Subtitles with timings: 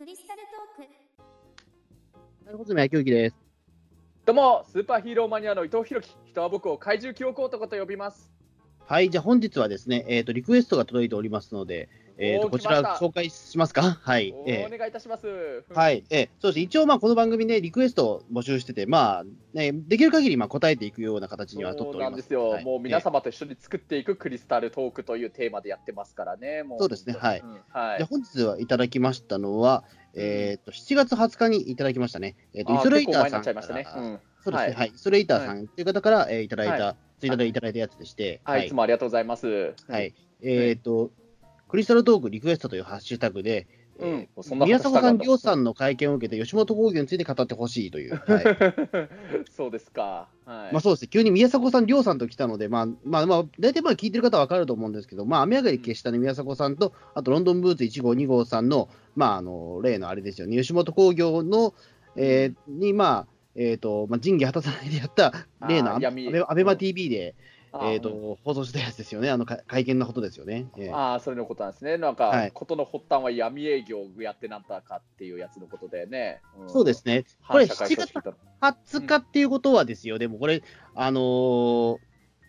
[0.00, 3.36] クリスタルトークなるほど、野球機です。
[4.24, 8.32] どうも、スーパーヒーローマニアの伊藤弘樹、人は僕を怪獣記憶男と呼びます。
[8.90, 13.82] はい、じゃあ本日はですね、えっ、と、リクエストが届いておりますので、えっ、と、おーこちら紹介しますか？
[14.02, 14.32] はい。
[14.32, 15.62] おえー願いいたします。
[15.72, 16.58] はい、えーそうです。
[16.58, 19.24] 一応、まあ、この番組ね、リクエストを募集してて、まあ、
[19.54, 22.10] ね、できる限り、まあ、答えていくような形には取ってそうおります。
[22.10, 22.64] なんですよ、はい。
[22.64, 26.64] もう皆様と一緒に作っていくクリスタルトークというテーマでやってますからね。
[26.64, 27.14] もそうですね。
[27.16, 27.38] はい。
[27.38, 27.98] うんはい。
[27.98, 29.84] で、本日はいただきましたのは、
[30.14, 32.34] えっ、と、7月20日にいただきましたね。
[32.54, 33.84] えっ、と、イソレイターさんそうですね、
[34.56, 34.72] はい。
[34.72, 39.74] はい、イソレイターさんという方から、えーいただいた、はツイッターでいただいたやつでして、はい、いつもありがとうございます。
[39.88, 40.14] はい。
[40.42, 41.10] えっ、と、
[41.68, 43.66] クリスタルトークリクエストというハッシュタグで、
[43.98, 50.28] うんえーそんな宮迫さん、ハッシュタグあんだりょうさんの会見を受けて、吉本興業について語ってほしいという、 はいそうですか。
[50.46, 50.72] はい。
[50.72, 61.74] まあそうですね、急に宮迫さん、りょうさんと来たので、まあまあまあ、大体まあ聞いてる方は分かると思うんですけど、まあ、雨上がり消したね、宮迫さんと、あとロンドンブーツ1号、2号さんの、まあ、あの例のあれですよね、吉本興業の、
[62.16, 65.32] えーに、まあ、えーとまあ、仁義果たさないでやった
[65.68, 66.08] 例のアベ
[66.46, 67.34] アベマ TV で、
[67.74, 70.66] えーと放送したやつですよね、あのか会見のことですよね。
[70.78, 71.98] えーああ、それのことなんですね。
[71.98, 72.52] なんか、はい。
[72.52, 76.40] ことの発端は闇営業をやってなんだかっていうやつのことでね。
[76.64, 76.68] ん。
[76.68, 80.62] そうですね、これ7反社会組月織と20日っていうことはですよ、でもこれ、
[80.94, 81.96] あのー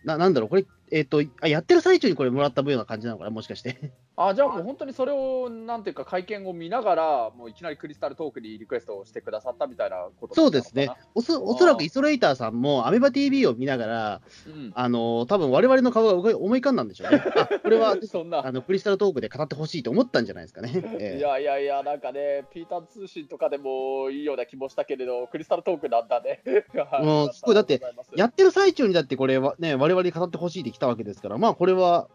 [0.04, 3.92] ななんだろう、これ、えっ、とあ、やってる最中にこれもらったような感じなのかな、もしかして。
[4.14, 10.90] あじゃあもう本当にそれをなんていうか会見を見ながらもういきなりクリスタルトークにリクエストをしてくださったみたいなことそうですね。
[11.14, 17.24] おそ、おそらくイソレイターさんも、アメバ TV を見ながら、たのかなあのー多分我々の顔が思い浮かんだんでしょうね。
[17.36, 18.46] あこれはうん、 そんな。
[18.46, 20.72] あのクリスタルトークで語ってほしいと思ったんじゃないですかね。
[20.98, 26.42] ええいやいやいやなんかねピーター通信とかでもいいような気もしたけれどクリスタルトークなんだね。
[27.02, 27.80] もうすごいだって
[28.14, 32.08] やってる最中にだってこれはね、我々に語ってほしいで来たわけですから、まあこれは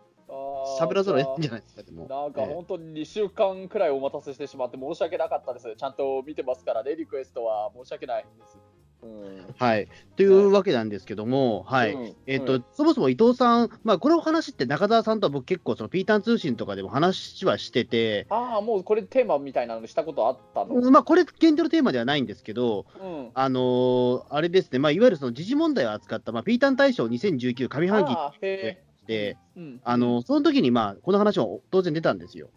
[0.80, 2.06] 喋らざるを得ないんじゃないですか、でも。
[2.08, 5.76] なんかええ本当に2週間くらいお待たせしてしまって申し訳なかったです。
[5.76, 8.60] ちゃんと見てますからね、リクエストは申し訳ないです。
[9.04, 9.56] うん。
[9.58, 9.88] はい。
[10.16, 11.94] というわけなんですけども、はい。
[11.94, 12.16] うん。
[12.26, 12.66] えっと、うん。
[12.74, 29.82] そもそも伊藤さん、まあ、この話って中澤さんとは僕結構、そのピータン通信とかでも話はしてて、ああ、もうこれテーマみたいなのしたことあったの、まあ、これ、現状のテーマではないんですけど、うん、あのーあれですね、まあ、いわゆるその時事問題を扱った、まあ、ピータン大賞2019上半期あーへで、ーうん。
[29.84, 32.50] あのその時にまあこの話も当然出たんですよ。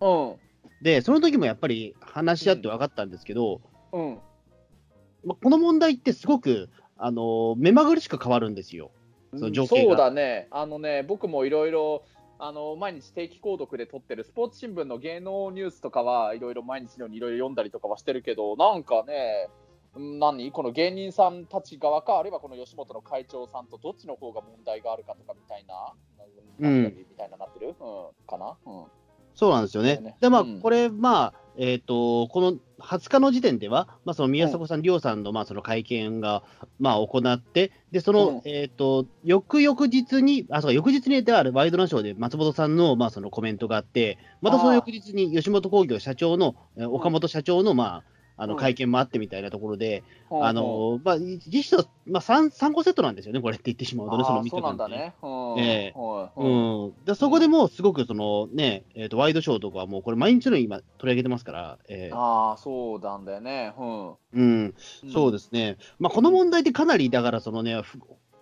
[0.00, 0.36] うん。
[0.82, 3.60] で、その時もやっぱり話し合って分かったんですけど、
[3.92, 4.18] うん
[5.24, 8.90] まあ、この問題ってすごく、あのー目まぐるしく変わるんですよ。
[9.34, 9.90] その情景が。
[9.90, 12.04] そうだね、あのね、僕もいろいろ、
[12.42, 19.50] あの毎日定期購読で撮ってるスポーツ新聞の芸能ニュースとかはいろいろ毎日のようにいろいろ読んだりとかはしてるけど、なんかね、
[19.94, 20.50] うん何？
[20.50, 25.92] この芸人さんたち側か、あるいはこの吉本の会長さんとどっちの方が問題があるかとかみたいな、
[26.60, 26.84] うん。
[26.96, 27.74] みたいななってる、うん、
[28.26, 28.84] かな、うん、
[29.34, 29.98] そうなんですよね。
[29.98, 30.16] ね。
[30.20, 30.60] で、まあ、うん。
[30.60, 36.42] これ、まあ、えっ、と、この20日の時点では、まあ、その宮迫さん、りょうさんの、まあ、その会見が、
[36.78, 38.40] まあ、行って、で、その、うん。
[38.46, 48.04] えっ、と、翌々日に、あ、そうか、翌日にであるワイドナショーで松本さんの、まあ、そのコメントがあって、またその翌日に吉本興業社長の、えー岡本社長の、まあ、
[48.40, 55.14] あのうん会見もあってみたいなところで、うんあのまあ、実質、まあ3、3個セットなんですよね、これって言ってしまうとね、その3日間っね。
[55.22, 55.58] うん。
[55.58, 55.98] ええ。
[55.98, 63.74] はいうん、でそこでもうすごくその、ねえー、とワイドショーとかはもうこれ、毎日のように今、取り上げてますから、えーああ、そうなんだよね。
[63.78, 64.16] うん。
[64.32, 64.74] うん、
[65.12, 67.98] そうですね、まあ、この問題ってかなり、だからそのね、ふ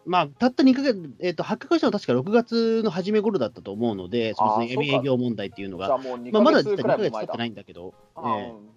[0.08, 7.36] まあ、たった2ヶ月、えー、と発覚したのは確か6月の初め頃だったと思うので、その営業問題っていうのが、じゃあもう2まあ、まだ実は2ヶ月経って。
[7.36, 8.68] ないんだけど、えうんうん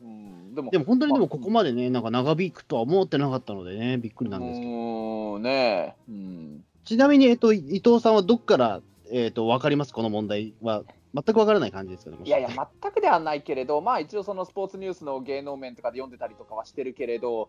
[0.53, 8.81] でもーでも本当にでもここまでね、なんか長引くとは思ってなかったのでね、びっくりなんですけど、ねえ、うん、ちなみに、えー、と伊藤さんはどっから、
[9.11, 17.47] えー、と分かります、この問題は、全く分からない感じですかね、いやいや、全くではないけれど、まあ一応そのスポーツニュースの芸能面とかで読んでたりとかはしてるけれど、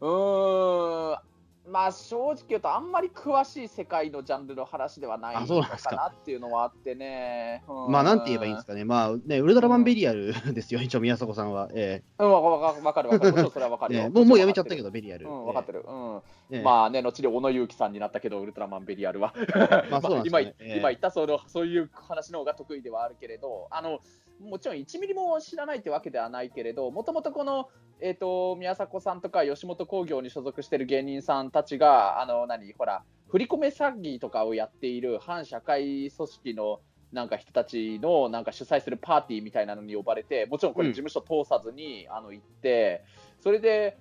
[0.00, 1.18] うーん、
[1.66, 7.62] まあ正直言うと、あんまり詳しい世界のジャンルの話ではないあのかかなっていうのはあってね。
[7.68, 11.68] うんまあ、なんて言えばいいんですかね、まあね、ウルトラマンベリアルですよ、一応、宮迫さんは。
[11.72, 14.02] えうん、わわわかるわかる、それはわかえるよ。
[14.04, 14.82] ええもうもうやめちゃったけど。
[14.82, 15.26] ど、ベリアル。
[15.26, 15.84] うん、分かってる。
[15.86, 16.22] うん。
[16.50, 19.32] ええまあね、後に小野勇樹さんになったけど、ウルトラマンベリアルは。
[19.90, 24.00] まあそうなんですねええ今言ったそのそういう話の方が得意ではあるけれど、あの
[24.40, 27.68] もちろん1ミリも知らないってわけではないけれど、もともとこの、
[28.04, 36.80] えー、と宮迫さんとか吉本興業に所属している芸人さんたちが、あの何ほら、振り込め詐欺とかをやっている反社会組織の
[37.12, 40.94] なんか人たちのなんか主催するパーティーみたいなのに呼ばれて、もちろんこれ、うん。
[40.94, 43.04] 事務所通さずに、あの行って、
[43.38, 43.96] それで、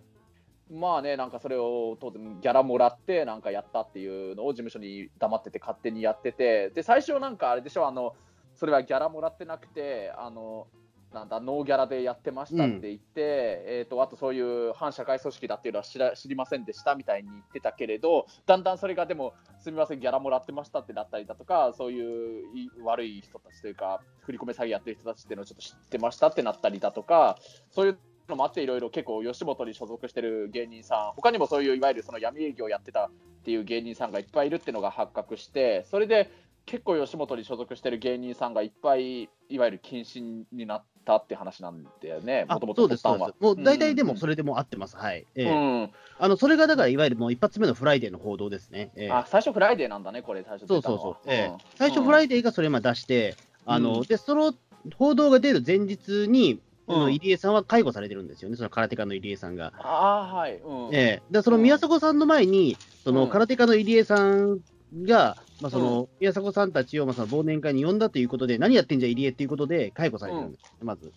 [0.72, 8.16] まあね、なんかそれを当然ギャラもらってなんかやったっていうのを事務所に黙ってて勝手にやってて、で最初なんかあれでしょ、あの
[8.56, 10.66] それはギャラもらってなくて、あの
[11.14, 27.38] なんだノーギャラでやってましたって言って、えー、とあとそういう反社会組織だっていうのは知ら知りませんでしたみたいに言ってたけれどだんだんそれがでもすみませんギャラもらってましたってなったりだとかそういうい悪い人たちというか振り込め詐欺やってる人たちっていうのをちょっと知ってましたってなったりだとか
[27.72, 27.98] そういう
[28.30, 33.08] のもあっていろいろ結構吉本に所属してる芸人さん他にもそういういわゆるその闇営業をやってた
[33.42, 36.32] っていう芸人さんがいっぱいいるっていうのが発覚してそれで
[36.66, 43.34] 結構吉本に所属してる芸人さんがいっぱいいわゆる謹慎になったって話なんだよね、もともとそうです、そうです。
[43.40, 45.26] もう大体でもそれでも合ってます、はい。
[45.36, 45.50] ええ。
[45.50, 45.92] うん。
[46.20, 48.92] あのそれがだから、いわゆるもう一発目のフライデーの報道ですね。
[48.96, 49.12] ええ。
[49.12, 51.16] あ最初フライデーなんだね、これ、最初そうそうそう。
[51.28, 51.52] ええ。
[51.76, 54.54] 最初、フライデーがそれま出して、あのうんでその
[54.98, 57.14] 報道が出る前日に、うん。
[57.14, 59.74] 入江さんは解雇されてるんですよね、そのカラテカの入江さんが。
[59.80, 60.58] ああ、はい。
[60.58, 60.96] うん。
[60.96, 61.24] ええ。
[61.32, 63.30] でその宮迫さんの前に、そのうん。
[63.30, 64.60] カラテカの入江さん
[65.04, 71.12] が、まあ、その宮迫さんたちをまあその忘年会に呼んだということで、何やってんじゃ入江っていうことで解雇されてるんです、まず。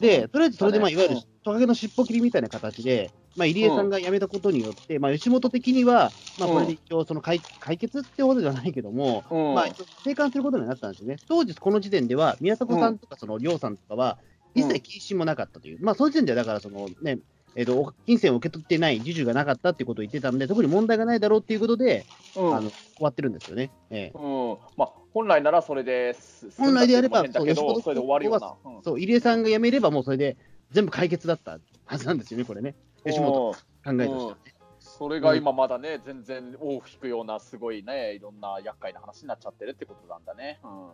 [0.00, 9.54] で、とりあえずそれで、まあ、いわゆるうんトカゲの尻尾切りみたいな形で、まあ、入江さんが辞めたことによって、まあ、吉本的には、まあ、これで一応その解、解決ってことじゃないけども、うん。
[9.54, 9.68] まあ、
[10.04, 11.20] 生還することになったんですよね。
[11.28, 14.18] 当時、この時点では、宮迫さんとか、その、りょうさんとかは、
[14.56, 15.78] 一切謹慎もなかったという。
[15.80, 17.20] まあ、その時点では、だから、そのね、
[17.56, 22.04] えっ、と、金銭を受け取ってない、授受がなかったっていうことを言ってたんで、特に問題がないだろうっていうことで、
[22.36, 23.70] うんあの、終わってるんですよね。
[23.90, 26.50] ええうんまあ、本来ならそれです。
[26.58, 28.54] 本来であればそうそれで終わるような。
[28.62, 30.36] うんそう、入江さんが辞めれば、もうそれで
[30.70, 32.74] 全部解決だったはずなんですよね、これね。
[33.06, 33.56] 吉本の考
[33.86, 34.36] えとしてはね。
[34.78, 40.60] それが今まだね、全然尾を引くような、すごいね、いろんな厄介な話になっちゃってるってことなんだね。
[40.62, 40.90] うん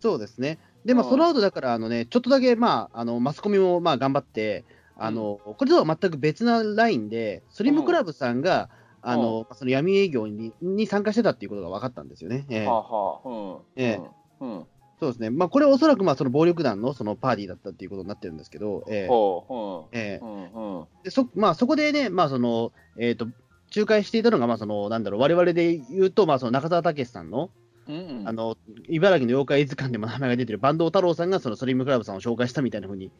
[0.00, 0.58] そうですね。
[0.84, 4.64] で、まあ、うんその後だから、あのね、ちょっとだけ、まあ、あの、マスコミも、まあ、頑張って、
[5.02, 8.68] あの、これとは全く別なラインで、スリムクラブさんが、
[9.00, 12.44] あの、その闇営業にに参加してたっていうことが分かったんですよね。
[12.50, 13.58] ええはあはあ、うん。
[13.76, 14.00] ええ
[14.40, 14.58] うん。
[14.58, 14.66] うん
[15.00, 15.30] そうですね。
[15.30, 20.30] まあ、これおそらく、まあ、その暴力団のそのパーティーだったっていうことになってるんですけど、ええほう、ええうん。
[20.30, 20.80] うん。
[20.80, 20.86] うん。
[21.02, 23.26] でそまあ、そこでね、まあ、その、えっ、と、
[23.74, 27.50] 仲介していたのが、まあ、その、なんだろう、我々で言うと、まあ、その中澤武さんの、
[27.88, 28.56] うんあの、
[28.88, 33.10] 茨城の妖怪図鑑でも名前が出てる坂東太郎さんが、そのスリムクラブさんを紹介したみたいなふうに、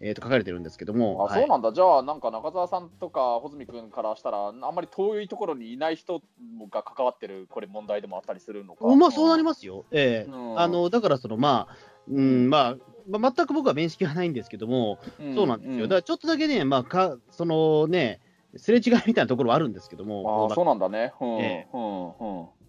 [0.00, 6.22] えー、と書かれてるんですけども、あ、そうなんだ、じゃあ、なんか中澤さんとか穂積君からしたら、あんまり遠いところにいない人
[6.70, 8.84] が関わってる、これ、問題でもあったりするのか？
[8.84, 9.84] はいまあ、そうなりまますよ。
[9.90, 11.76] ええうんあのだから、その、まあ、
[12.08, 12.76] うん、まあ、
[13.08, 15.82] まあ、全く僕は面識はないんですけども、すそうなんですよ。
[15.84, 18.20] だから、ちょっとだけね、まあ、か、そのね、
[18.56, 21.12] すれ違いみたいなところはあるんですけども、あそうなんだね。
[21.20, 21.28] うん。
[21.38, 22.06] えうん。
[22.06, 22.12] うん。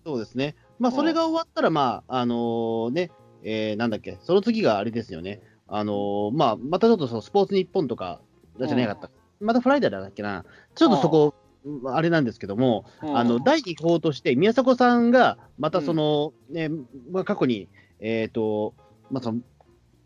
[0.06, 0.56] そうですね。
[0.78, 3.12] まあ、うんそれが終わったら、まあ、あのーね、
[3.44, 5.42] えーなんだっけ、その次があれですよね。
[5.70, 8.22] あのーまあ、またちょっとそのスポーツニッポンとか、
[8.58, 9.10] じゃなかった。
[9.40, 10.46] またフライデーだっけな。
[10.76, 11.36] ちょっとそこ、
[11.86, 16.70] あれなんですけども、うんあの、第2報として、宮迫さんが、またその、ね、
[17.12, 17.68] まあ、過去に、
[18.00, 18.74] えっ、と、
[19.12, 19.40] まあ、その、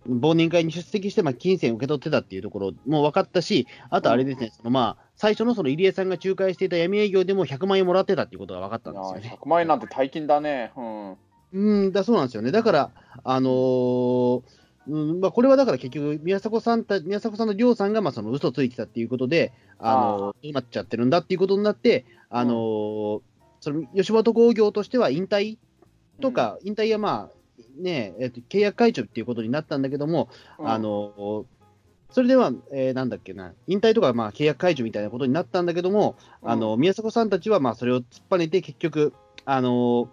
[0.09, 9.37] 忘年会に出席して、まあ、金銭を受け取ってたっていうところも分かったし、あとあれですね、そのまあ、最初のその入江さんが仲介していた闇営業でも100万円もらってたっていうことが分かったんですよね。
[9.41, 10.73] 100万円なんて大金だね。
[10.75, 11.17] うん。
[11.53, 12.51] うん、だそうなんですよね。
[12.51, 12.91] だから、
[13.23, 23.21] あのーうんまあ、これはだから結局、宮迫さんた宮迫さんと亮さんがまあその嘘ついてたっていうことで、あのどうなっちゃってるんだっていうことになって、あのー
[23.61, 25.57] その吉本興業としては引退
[26.19, 30.27] とか、引退はまあ、ねえっと契約解除っていうことになったんだけども、
[30.59, 31.45] うん、あのー
[32.11, 39.13] それでは、えーなんだっけな、引退とかまあ契約解除みたいなことになったんだけども、あの宮迫さんたちはまあそれを突っぱねて、結局、
[39.45, 40.09] あの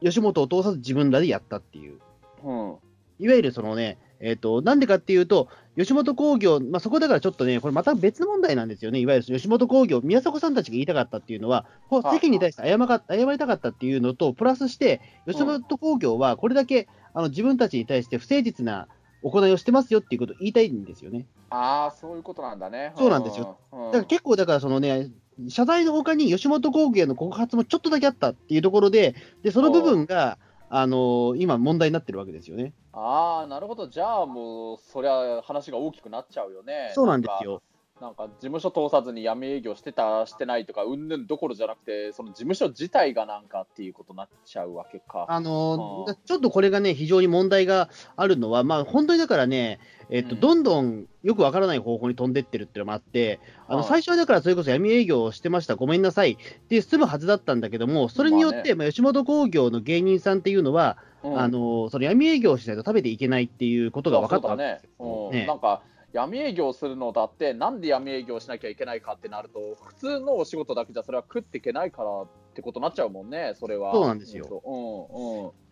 [0.00, 1.98] 吉本を通さず自分らでやったっていう、
[2.44, 2.76] うん、
[3.18, 18.88] いわゆるそのね、えっとなんでかっていうと、吉本興業、まあ、そこだからちょっとね、これまた別問題なんですよね、いわゆる吉本興業、宮迫さんたちが言いたかったっていうのは、こうはあ世間に対して謝か謝りたかったっていうのと、プラスして、吉本興業はこれだけあの自分たちに対して不誠実な
[19.22, 21.26] 行いをしてますよっていうことを言いたいんですよね。
[21.50, 22.92] ああ、そういうことなんだね。
[22.96, 23.84] そうなんですようん。
[23.86, 25.10] だから結構、だからそのね、
[25.48, 32.72] 謝罪の他に吉本興業の告発もちょっとだけあったっていうところで、でその部分が、あのー今、問題になってるわけですよね。
[32.92, 33.88] ああ、なるほど。
[33.88, 36.90] じゃあもう、そりゃ話が大きくなっちゃうよね。
[36.94, 37.62] そうなんですよ。
[38.00, 38.24] なんか。
[38.28, 45.26] 事務所通さずに闇営業してた、してないとか、うんぬんどころじゃなくて、その事務所自体がなんかっていうことになっちゃうわけか。
[45.28, 49.78] あのーあーちょっとこれがね、非常に問題があるのは、まあ、本当にだからね、
[50.10, 50.40] えっとうん。
[50.40, 53.88] どんどんよくわからない方向に飛んでってるっていうのもあって、あのはい。
[53.88, 56.36] 最初はだからそれこそ闇営業をしてました、ごめんなさいっ
[56.68, 61.38] て済むはずだったんだけども、それによって、ままあ吉本興業の芸人さんっていうのは、うん。
[61.38, 65.28] あのーその闇営業をしないと食べていけないっていうことが分かったわけそうだねですよ。
[65.28, 65.32] うん。
[65.32, 65.46] ね。
[65.46, 65.82] なんか
[66.12, 73.92] 闇営業するのだって、なんで闇営業しなきゃいけないかってなると、普通のお仕事だけじゃそれは食っていけないからってことになっちゃうもんね、それは。
[73.92, 74.62] そうなんですよ。
[74.64, 75.65] うんうん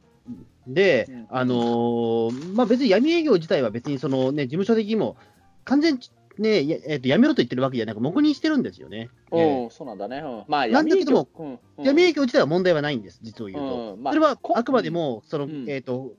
[0.66, 1.26] で、うん。
[1.30, 5.16] あのーまあ、別に闇営業自体は別にその、ね、事務所的にも
[5.64, 6.00] 完全に、
[6.36, 9.08] ねやえっとやめろと言ってるわけじゃなく、黙認してるんですよね。
[9.32, 10.18] えうん、そうなんだね。
[10.18, 11.84] うん、まあ、なんだけども闇営業、うんえうん。
[11.86, 13.94] 闇営業自体は問題はないんです、実を言うと。
[13.94, 15.64] うんまあそれはこあくまでも、その、うん。
[15.68, 16.14] えっ、と、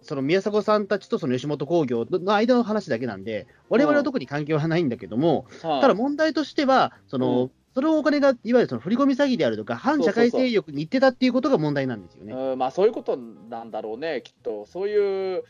[0.00, 5.80] その宮迫さんたちとその吉本興業の間の話だけなんで、我々は特に関係はないんだけども、はい。
[5.80, 12.32] ただ問題としては、その、うんそのお金がいわゆるその振り込み詐欺であるとか、反社会勢力に行ってたっていうことが問題なんですよね。
[12.32, 14.66] うん、まあそういうことなんだろうね、きっと。
[14.66, 15.44] そういう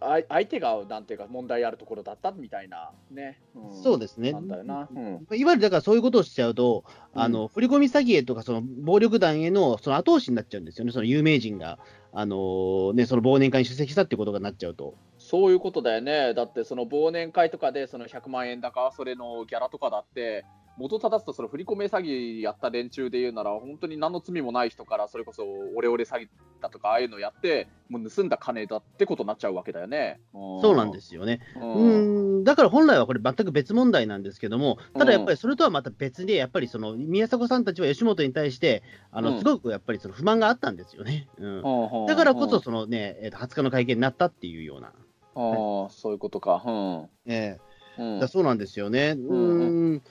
[0.00, 3.40] あ相手がなんていうか問題あるところだったみたいなね。
[3.54, 4.32] うん、そうですね。
[4.32, 4.86] なんだよな。
[4.94, 5.26] うん。
[5.34, 11.78] いわゆるだからそういうことをしちゃうと、あの振り込み詐欺へとか、その暴力団へのその後押しになっちゃうんですよね、その有名人が、
[12.12, 14.94] あのね、その忘年会に出席したってことがなっちゃうと。
[15.16, 16.34] そういうことだよね。
[16.34, 20.44] だってその忘年会とかでその100万円だか、それのギャラとかだって、
[20.78, 25.44] 元正すとその振り込め詐欺やった連中で言うなら、本当に何の罪もない人から、それこそ
[25.76, 26.28] オレオレ詐欺
[26.60, 30.20] だとか、ああいうのやって、もう盗んだ金だってことになっちゃうわけだよね。
[30.32, 31.40] そうなんですすよね。
[31.56, 41.28] ううんん、だから本来はこれ、全く別問題なんですけども、ただやっぱりそれとはまた別で、やっぱりその宮迫さんたちは吉本に対して、あうんのすごくやっぱりその不満があったんですよね。
[41.38, 44.88] うんだからこそ、そのね、えーと20日の会見になったっていうような。
[45.34, 46.62] ああ、そういうことか。
[46.64, 47.08] うん。
[47.26, 47.58] え
[47.98, 49.16] うんえだそうなんですよね。
[49.18, 50.02] ううんん。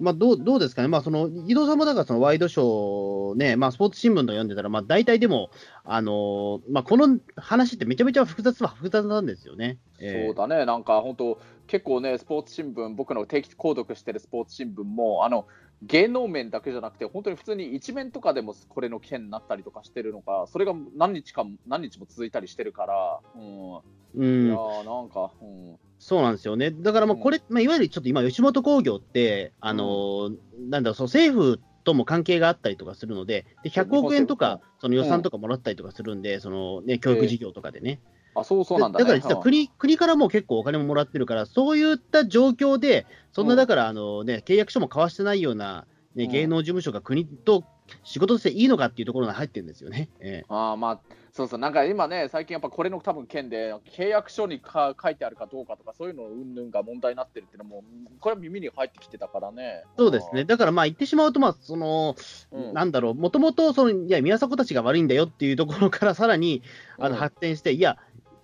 [0.00, 5.50] まあ、どうどうですかね、まあ、その伊藤さんもだからそのワイドショーね、まあ、スポーツ新聞の読んでたら、まあ、大体でも、
[5.84, 9.78] あのーまあ、この話ってめちゃめちゃ複雑は複雑なんですよね。
[10.00, 10.26] ええ。
[10.26, 15.46] そうだね、なんか本当、結構ね、スポーツ新聞、僕の定期購読してるスポーツ新聞も、あの
[15.82, 23.76] 芸能面だけじゃなくて、本当に普通に一面とかでもこれの件になったりとかしてるのか、それが何日か何日も続いたりしてるから、うん、
[24.14, 24.46] うん。
[24.46, 26.70] いやーなんか、うん、そうなんですよね。
[26.70, 30.36] だからまあこれ、まあ、いわゆるちょっと今、吉本興業って、あのー
[30.70, 38.00] なんだろう、その政府とも関係があったりとかするので、で100億円とか、その予算とかもらったりとかするんで、そのね、教育事業とかでね。
[38.34, 43.58] あそうそうなんだ、ね、だから実は国,、国からも結構お金ももらってるから、そういった状況で、そんなうん。
[43.58, 46.30] だから、あのね、契約書も交わしてないような、ね、うん。
[46.30, 47.64] 芸能事務所が国と
[48.04, 50.08] 仕事としていいのかっていうところが入ってるんですよね。
[50.20, 50.46] ええ。
[50.48, 51.00] あーまあ、
[51.32, 57.84] そうそう、なんか今ね、最近やっぱこれの多分件で、契約書にか書いてあるかどうかとか、そういうの云々が問題になってるっていうのも、
[58.20, 59.84] これは耳に入ってきてたからね。
[59.96, 60.44] そうですね。
[60.44, 62.16] だからまあ言ってしまうと、まあ、その、
[62.52, 62.74] うん。
[62.74, 66.62] なんだろう、もともと、その、いや、宮迫たちが悪いんだよっていうところからさらに、
[66.98, 67.16] あの、うん。
[67.16, 67.98] 発展して、いや、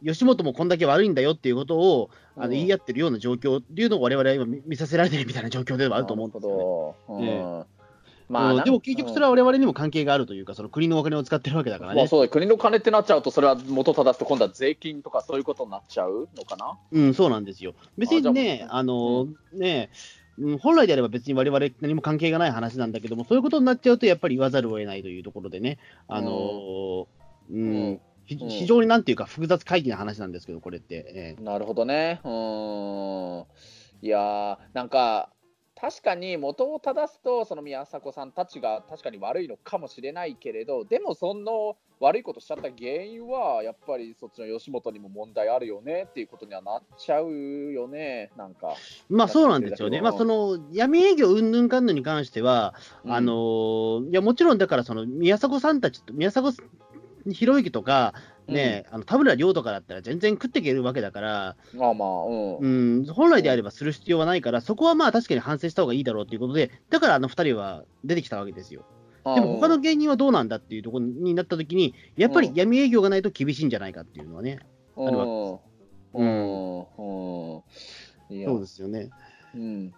[0.04, 6.40] 吉本もこんだけ悪いんだよっていうことを、あの、うん言い合ってるような状況っていうのを我々は今見見させられてるみたいな状況ではあると思うんで。
[6.40, 7.26] すよね。
[7.32, 7.64] うん。
[8.28, 11.96] まあ、うんなんでも結局それは我々にも関係があるというか、その国のお金を使ってるわけだからね。
[11.96, 16.78] まあそうだ国の金ってなっちゃうと、それは元正すと、今度は税金とかそういうことになっちゃうのかな？
[16.90, 17.74] うん、そうなんですよ。
[17.96, 19.90] 別にね、ゃああの、ね、
[20.38, 27.06] うん本来であれば別に我々何も関係がない話なんだけども、そういうことになっちゃうと、やっぱり言わざるを得ないというところでね、あの、
[27.50, 31.36] うん、うん非常になんていうか複雑回帰な話なんですけど、これって。
[31.38, 32.20] えなるほどね。
[32.24, 33.46] うーん。
[34.02, 35.30] いやー、なんか、
[35.78, 47.30] 確かに元を正すと、その宮迫さんたちが確かに悪いのかもしれないけれど、でもその悪いことしちゃった原因は、やっぱりそっちの吉本にも問題あるよねっていうことにはなっちゃう
[47.72, 48.68] よね、なんか。
[48.70, 50.00] えまあそうなんですよね。
[50.00, 56.54] まあその闇営業うんぬんかんぬんに関しては、うんあのいやもちろんだからその宮迫さんたちと、宮迫
[57.32, 58.14] ひろゆきとか、
[58.48, 62.56] ね、あの田村亮とかだったら全然食っていけるわけだから、まあまあ、うん。
[62.58, 68.84] うん、本来であればする必要はないから、そこはまあ確かに反省した方がいいだろうということで、だからあの2人は出てきたわけですよ。
[69.34, 74.60] でも他の芸人はどうなんだっていうところになったときに、やっぱり闇営業がないと厳しいんじゃないかっていうのはね、
[74.96, 75.24] うん、あるわ
[76.14, 76.78] うん。
[76.78, 76.84] うん。
[76.94, 79.10] そうですよね。
[79.54, 79.92] うん。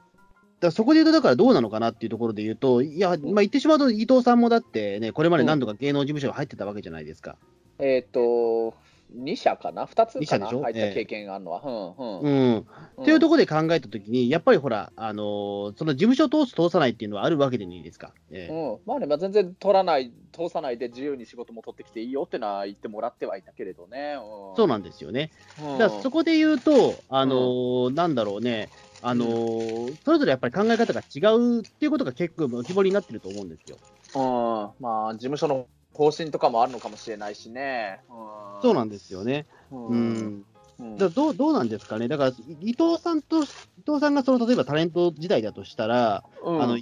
[0.61, 7.37] だそこで言うと、だからどうなのかなっていうところで言うと、いや、まあ、言ってしまうと、伊藤さんもだってね、これまで何度か芸能事務所が入ってたわけじゃないですか。
[7.79, 8.75] えっ、と、
[9.17, 10.61] 2社かな ?2 つ二社でしょ？
[10.61, 11.63] かな入った経験があるのは。
[11.65, 12.19] うん。
[12.19, 12.51] ううん。
[12.57, 12.59] ん。
[12.59, 18.13] っていうところで考えたときに、やっぱりほら、あのーその事務所を通す、通さないっていうのはあるわけでないですか？
[18.31, 24.17] ええうん、まあね、まあ、全然取らない、通さないで自由に仕事も取ってきていいよってのは言ってもらってはいたけれどね。
[24.17, 25.31] うん、そうなんですよね。
[25.63, 28.69] うんだそこで言うと、あのーなんだろうね、
[29.03, 33.79] あのーそれぞれやっぱり考え方が違うっていうことが結構浮き彫りになってると思うんですよ。
[34.15, 38.01] うん、まあ、事務所の方針とかもあるのかもしれないしね。
[38.09, 39.47] うん、そうなんですよね。
[39.71, 40.45] ううん。
[40.79, 42.07] うんだどうどうなんですかね。
[42.07, 43.47] だから、伊藤さんと、伊
[43.85, 46.79] 藤さんがその例えばタレント時代だとしたら、うんあの、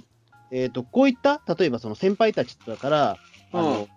[0.51, 3.17] えっ、と、こういった、例えばその先輩たちだから、
[3.51, 3.87] あの、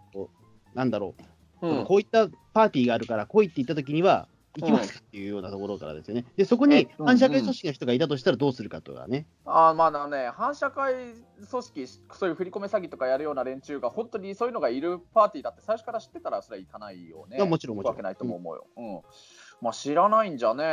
[0.75, 1.15] なんだろ
[1.63, 6.25] う、うんこういったパーティーがあるから来いって言ったときには、行きますかっていうようなところからですよね。
[6.37, 9.27] で、そこに反社会組織の人がいたとしたらどうするかとかね。
[9.45, 10.95] あーまああのね、反社会
[11.49, 17.37] 組織、そういう振り込め詐欺とかやるような連中が、本当にそういうのがいるパーティーだって、最初から知ってたら、それは行かないよね。
[17.37, 18.67] いやもちろん行くわけないと思うよ。
[18.77, 19.01] うん
[19.61, 20.65] まあ、知らないんじゃね、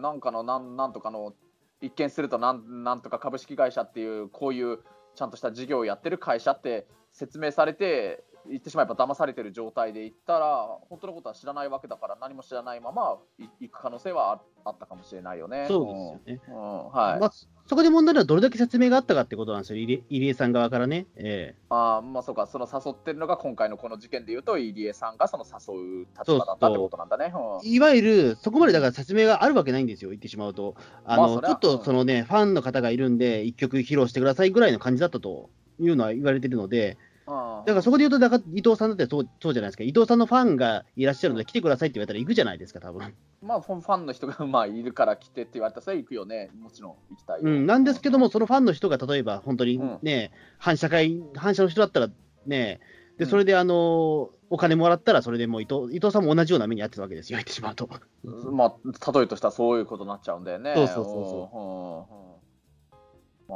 [0.00, 1.34] なんかのなんなんとかの、
[1.80, 4.80] 一見するとなん、なんとか株式会社っていう、こういう
[5.14, 15.66] ちゃんとした事業をやってる会社って説明されて、言ってしまえば騙されてる状態で行ったら、本当のことは知らないわけだから、何も知らないままい行く可能性はああったかもしれないよね。
[15.68, 15.86] そう
[16.26, 16.40] ですよね。
[16.48, 16.54] うん。
[16.54, 17.20] うんはい。
[17.20, 17.32] まあ、
[17.66, 21.06] そこで問題はどれだけ説明があったかってことなんですよ、入江さん側からね。
[21.16, 27.32] えあーまあそうか、その誘ってるのが今回のこの事件でいうと、入江さんがその誘う立場だったってことなんだね。
[27.64, 30.74] えいわゆる、そこまでだから説明があるわけないんですよ、言ってしまうと。
[31.04, 43.14] あの、まあちょっとそのね、ファンの方がいるんで、一曲披露してくださいぐらいの感じだったというのは言われてるので、うんだからそこで言うと、だから伊藤さんだってそうそうじゃないですか、伊藤さんのファンがいらっしゃるので、来てくださいって言われたら行くじゃないですか、多分。
[43.42, 47.48] まあファンの人がまあいるから来てって言われたら、行くよね、もちろん行きたいよ。
[47.48, 52.08] うん、なんですけども、そのファンの人が例えば本当にね、反社会、反社の人だったら
[52.46, 52.80] ね、
[53.18, 57.88] でそれであのお金もらったら、それでもう伊藤伊藤さんも同じような目に遭ってるわけですよ、言ってしまうと。
[58.24, 60.74] まあ、例えとしたらそういうことになっちゃうんだよね。
[60.74, 62.26] そうそうそうそう。
[62.26, 62.29] う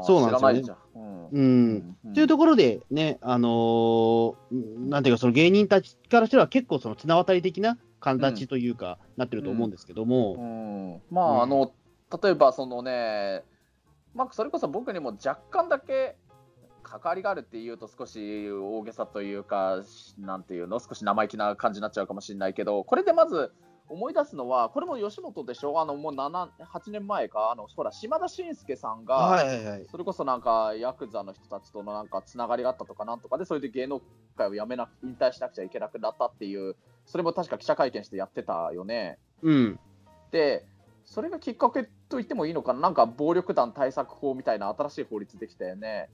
[0.03, 0.81] そうなんですよね。
[0.95, 1.29] うん。
[1.29, 1.97] うん。
[2.05, 2.15] うん。
[2.15, 4.35] というところでね、あのー
[4.89, 11.03] なんていうか、その芸人たちからしては結構その綱渡り的な形というか、なってると思うんですけども、うん。
[11.15, 11.43] まあ、うん。
[11.43, 11.73] あの
[12.23, 13.43] 例えばそのね、
[14.15, 16.17] まあ、それこそ僕にも若干だけ
[16.85, 19.83] 関わりがあるっていうと少し大げさというか
[20.19, 20.79] なんていうの？
[20.79, 23.53] 少し生意気な感じになっちゃうかもしれないけどこれでまず
[23.89, 25.81] 思い出すのはこれも吉本でしょ？
[25.81, 27.51] あのもう7 8年前か？
[27.51, 29.87] あのほら島田紳介さんが、はいはいはい。
[29.91, 34.01] それこそなんかヤクザの人たちとのなんかつながりがあったとかなんとかでそれで芸能
[34.37, 39.19] 界を辞めな引退しなくちゃいけなくなったっていうそれも確か記者会見してやってたよね。
[39.43, 39.79] うん。
[40.31, 40.65] で、
[41.05, 46.09] それがきっかけと言ってもいいのかな、なんか暴力団対策法みたいな新しい法律できたよね。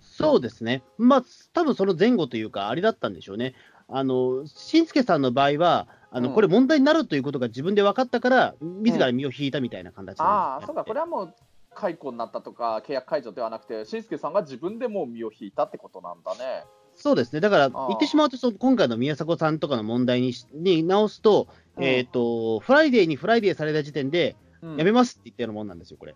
[0.00, 0.82] そうですね。
[0.96, 3.54] まあ、多分その前後というか、あれだったんでしょうね。
[3.88, 6.34] あの、しんすけさんの場合は、あの、うん。
[6.34, 11.34] これ問題になるということが自分で分かったから、自ら身を引いたみたいな形なんですよああ、そうか、これはもう
[11.74, 16.64] 解雇になったとか、契約解除ではなくて、しんすけさんが自分でもう身を引いたってことなんだね。
[16.94, 17.40] そうですね。
[17.40, 21.84] だから、あ言ってしまうと、その今回の宮迫さんとかの問題にしに直すと、うん。
[21.84, 24.76] えっ、と、フライデーにフライデーされた時点で、うん。
[24.76, 26.14] やめますって言ったようなもんなんですよ、これ。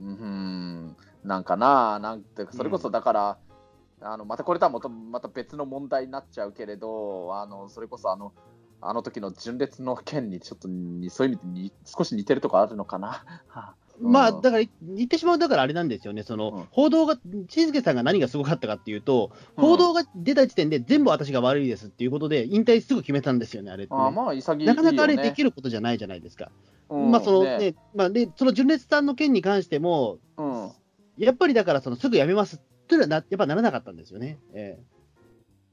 [0.00, 3.38] うん、なんかな、なんてそれこそだから、
[4.00, 8.32] あのまたこれとはまたまた別の問題になっちゃうけれど、あのそれこそあの、
[8.80, 13.24] あの時の純烈の件にちょっとにそういう意味でに少し似てるとこあるのかな？
[13.48, 14.12] はうん。
[14.12, 16.64] まあ、だから、言ってしまう、だからあれなんですよね、その、うん。
[16.70, 19.64] 報道が、しんすけさんが何がすごかったかっていうと、うん。
[19.64, 26.52] 報道が出た時点で全部私が悪いですっていうことで、引退すぐ決めたんですよね、あれってね、あまあ潔いよ、ね、なかなかあれできることじゃないじゃないですか。
[26.88, 27.10] うん。
[27.10, 27.58] まあ、そのね。
[27.58, 30.70] ね、まあ、で、その純烈さんの件に関しても、うん。
[31.16, 34.38] やっぱりだから、そのすぐ辞めますっていうのはな、やっぱならなかったんですよね。
[34.52, 34.78] え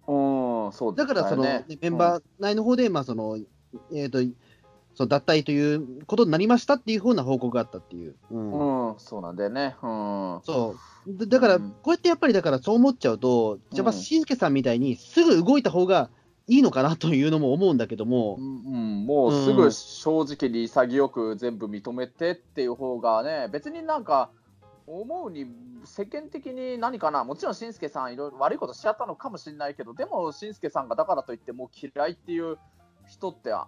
[0.07, 1.65] うん、そうえだから、その、ね。
[1.67, 3.37] ねメンバー内の方で、まあ、その、
[3.93, 4.19] えっ、と、
[4.95, 8.15] その脱退ということになりましたっていうふうな報告があったっていう。
[8.31, 8.51] うん。
[8.51, 9.75] うん、うんそうなんだよね。
[9.83, 11.13] うん、そう。
[11.17, 11.71] だだから、うん。
[11.81, 16.09] こうやってやっぱりだからそう思っちゃうと、じゃあ、うんしんすけさんみたいにすぐ動いた方が
[16.47, 18.37] いいのかなというのも思うんだけども。
[18.39, 24.29] う、んうん、もうすぐ正直に潔く全部認めてっていう方がね、別になんか、
[24.87, 25.45] 思うに
[25.85, 32.57] 世間的に何かな、もちろんしんすけさん、いろいろ悪いことしちゃったのかもしれないけど、でもしんすけさんがだからといって、もう嫌いっていう
[33.07, 33.67] 人って、あ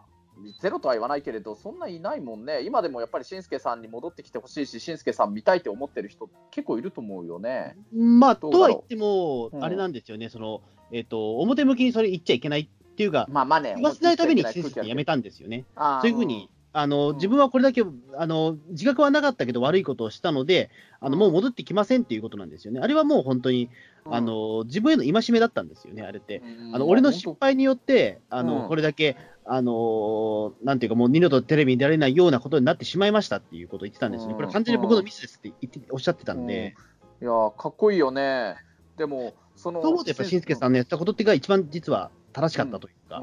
[0.60, 7.75] ゼロとは言わないけれど、そんないないもんね、今でもやっぱりしんすけさんに戻ってきてほしいし、しんすけさん見たいって思ってる人、結構いると思うよね。
[7.93, 9.63] まあ、とは言っても、うん。
[9.63, 15.65] あれなんですよね、その、えっ、と、表向きにそれ言っちゃいけないっていうか、まあまあね、言わせないためにしんす空気あるけやめたんですよね。
[15.75, 17.15] そういうふうに、あの、うん。
[17.15, 17.84] 自分はこれだけ、
[18.17, 22.80] あの、自覚はなかったけど悪いことをしたので、あの、もう戻ってきませんっていうことなんですよね。
[22.82, 23.69] あれはもう本当に、
[24.06, 24.15] うん。
[24.15, 26.39] あの、自分への戒めだったんですよね、あれって。
[26.39, 26.75] うん。
[26.75, 28.67] あの俺の失敗によって、あのうん。
[28.67, 29.17] これだけ、
[29.49, 34.36] あのーなんていうか、もう二度とテレビに出られないようなことになってしまいましたっていうことを言ってたんですよね。
[34.36, 36.75] これ、完全に僕のミスですって言っておっしゃってたんで、
[37.21, 38.56] いやーかっこいいよね。
[38.97, 43.19] でも、その、そう思うと、やっぱり、しんすけさんのやったことっていうのが一番実は正しかったというか、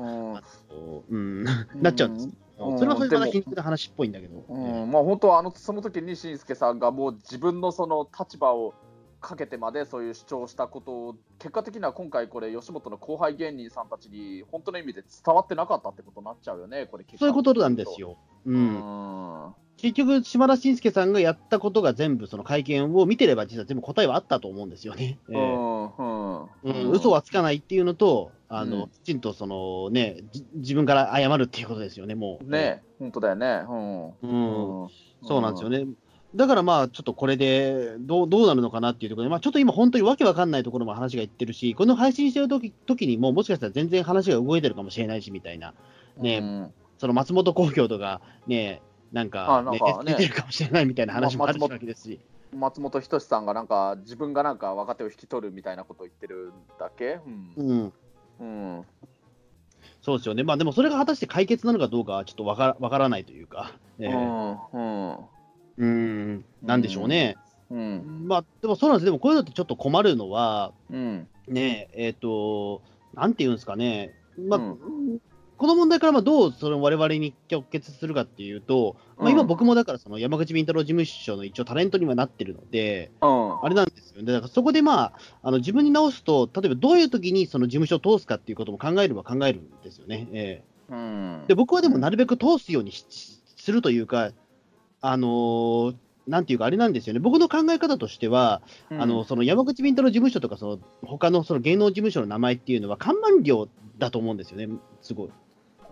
[1.10, 1.44] うん。
[1.80, 2.78] なっちゃうんですうん。
[2.78, 4.90] それはそれまたでも皮肉な話っぽいんだけど、うん。
[4.90, 8.74] まあ、本当はあのその時にしんすけさんがもう自分のその立場を
[9.20, 18.00] かけてまでそういう主張をしたことを結果的には今回これ吉本の後輩芸人さんたちに本当の意味で伝わってなかったってことになっちゃうよねこれそういうことなんです。
[18.00, 18.18] よ。
[18.44, 18.74] ううん。
[18.74, 25.18] ん結局、島田紳介さんがやったことが全部、その会見を見てれば、実は全部答えはあったと思うんですよね。
[25.28, 25.90] えうえん。
[25.98, 26.42] うん。
[26.62, 32.50] うん、嘘はつかないっていうのと、あの、うんきちんとその、ね、じ自分から謝るっていうことですよね、もう。
[32.50, 33.64] ね本当だよね。
[33.68, 34.06] うん。
[34.06, 34.82] うん。
[34.82, 34.88] うん。
[35.22, 35.86] そうなんですよね。
[36.34, 45.74] だからまあ、ちょっとこれでどうどうなるのかなっていうところで、まあ、ちょっと今、本当にわけわかんないところも話がいってるし、この配信してる時時にも、もしかしたら全然話が動いてるかもしれないしみたいな、
[46.18, 46.38] ね。
[46.38, 46.74] うん。
[46.98, 50.12] その松本工業とか、ね、なんか,、あなんかね。
[50.12, 52.20] 出てるかもしれないみたいな話もあるまわけですし、
[52.52, 57.20] 松本人志さんがなんか自分がなんか若手を引き取るみたいなことを言ってるだけ、
[57.56, 57.68] うん。
[57.68, 57.92] うん、
[58.40, 58.84] うん。
[60.02, 65.16] そうですよね、まあ、でもそれが果たして解決なのかどうかはちょっとわからわからないというか、えーうん。
[65.76, 67.36] うん、なんでしょうね。
[67.70, 68.24] うん。
[68.28, 71.26] まあ、でもそうなんです、でもこういうのってちょっと困るのは、うん。
[71.48, 72.82] ねえ、えっ、と、
[73.14, 74.14] なんていうんですかね、
[74.48, 75.20] まあ、うん
[75.56, 79.46] この問題からまあどうそれを我々に直結するかっていうと、まあ、今、うん。
[79.46, 83.64] 僕もだからその山口敏太郎事務所の一応タレントにはなってるので、うん。
[83.64, 85.12] あれなんですよね、だからそこでまあ、
[85.42, 90.28] あの自分に直すと、例えばどういう時にその事務所を通すかっていうことも考えれば考えるんですよね。
[90.32, 91.40] えうん。
[91.44, 93.06] えで僕はでもなるべく通すようにし
[93.56, 94.32] するというか、
[95.00, 95.94] あのー
[96.26, 104.68] なんていうか、あれなんですよね、僕の考え方としては、あのその山口敏太郎事務所とか、その他のその芸能事務所の名前っていうのは、看板料だと思うんですよね、
[105.02, 105.30] すごい。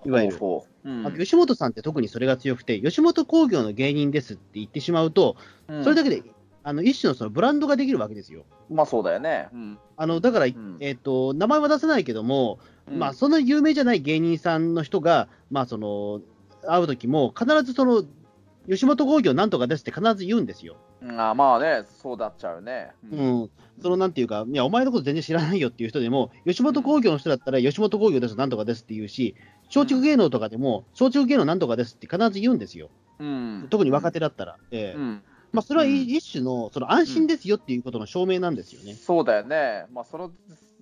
[0.04, 0.38] いわゆる。
[0.38, 5.36] ほうん吉本さんって特にそれが強くて、吉本興業の芸人ですって言ってしまうと、
[5.68, 6.22] うんそれだけで
[6.64, 8.44] あの一種のそのブランドができるわけですよ。
[8.70, 9.48] まあそうだよね。
[9.52, 12.58] うんあのだから、んえーと、名前は出せないけども、
[12.90, 16.20] うんまあ、そんな有名じゃない芸人さんの人が、まあ、その
[16.66, 18.02] 会うときも、必ずその
[18.68, 20.76] 吉本興業なんとかですって必ず言うんですよ。
[21.02, 22.92] うんあまあね、そうなっちゃうね。
[23.10, 23.50] ううんん、
[23.82, 29.34] そのなんていうか、いや、お前のこと全然知らないよっていう人でも、吉本興業の人だったら、吉本興業です、なんとかですって言うし、
[29.74, 32.88] 松竹芸能とかでも、松竹芸能なんとかですって必ず言うんですよ。
[33.18, 34.56] うん特に若手だったら。
[34.70, 38.94] ええうんまあ、それはうん一種のその安心ですよっていうことの証明なんですよね。
[38.94, 39.84] そうだよね。
[39.92, 40.30] まあその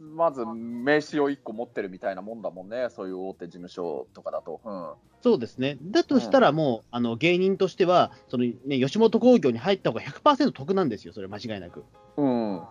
[0.01, 2.89] まず名刺を1個持ってるみたいなもんだもんね。
[2.91, 4.61] そういう大手事務所とかだと。
[4.65, 4.91] うん
[5.23, 5.77] そうですね。
[5.83, 11.85] だとしたらもう、あの芸人としては、そのね、吉本興業に入った方が100%得なんですよ、それ間違いなく。
[12.17, 12.67] うんあ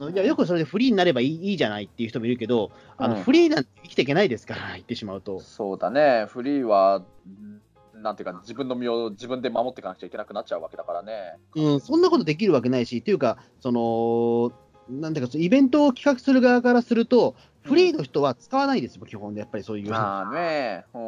[0.00, 5.40] のいやよくそれでフリーになればいいいいじゃないっていう人もいるけど、あのうんフリーなんて生きていけないですから、言ってしまうと。
[5.40, 6.24] そうだね。
[6.26, 7.02] フリーは、
[7.94, 11.36] なんていうか、自分の身を自分で守っていかなくちゃいけなくなっちゃうわけだからね。
[11.54, 14.52] うん、そんなことできるわけないし、っていうか、その、
[14.90, 19.90] なんていうか、イベントを企画する側からすると、フリーの人は使わないですよ、基本で、やっぱりそういう。
[19.90, 20.84] まあね。
[20.94, 21.00] うん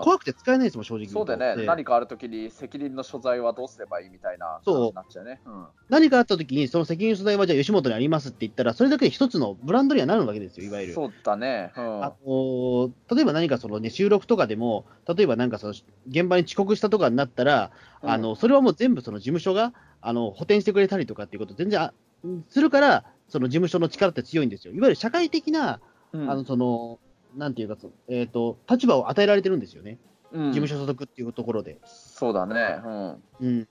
[0.00, 1.66] 怖くて使えないですもん、正直言そうだよね。
[1.66, 5.40] 何かあるときに責任の所在はどうすればいいみたいなそうなっちゃうね。
[5.44, 10.94] うん何かあった時に、その責任所在はじゃあ吉本にありますって言ったら、それだけで一つのブランドにはなるわけですよ、いわゆる。
[10.94, 11.72] そうだね。
[11.76, 15.74] うんあのー例えば何かその、ね、収録とかでも、例えばなんかその
[16.08, 17.70] 現場に遅刻したとかになったら、
[18.02, 21.92] うんあのそれはもう全部その事務所があの補填してくれたりとかっていうこと、全然あ
[22.48, 24.72] するから、その事務所の力って強いんですよ。
[24.72, 25.80] いわゆる社会的な、
[26.12, 26.30] うん。
[26.30, 26.98] あのその
[27.36, 29.98] なんていうか、そえーと、立場を与えられてるんですよね、
[30.32, 30.46] うん。
[30.46, 31.78] 事務所所属っていうところで。
[31.84, 32.80] そうだね。
[32.84, 33.22] うん。
[33.40, 33.68] うん、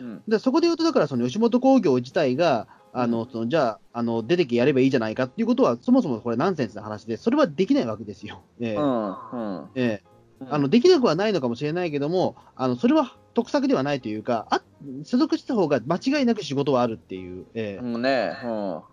[0.00, 0.22] うん。
[0.28, 8.42] でそこで言うと、だからその吉本興業自体が、あのそのじゃああの、出てきやればいいじゃないかっていうことは、そもそもこれ、ナンセンスな話で、それはできないわけですよ。
[8.60, 8.74] ええ。
[8.76, 9.08] うん。
[9.10, 9.68] うん。
[9.74, 10.10] ええ。
[10.48, 14.62] あのできなくはないのかもしれないけども、あのそれは得策ではないというか、あ
[15.04, 18.36] 所属した方が間違いなく仕事はあるっていう、ええうんね。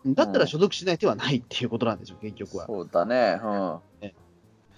[0.06, 2.66] うんだったら所属しない手はないっていうことなんですよ、結局は。
[2.66, 3.40] そうだね。
[4.02, 4.14] え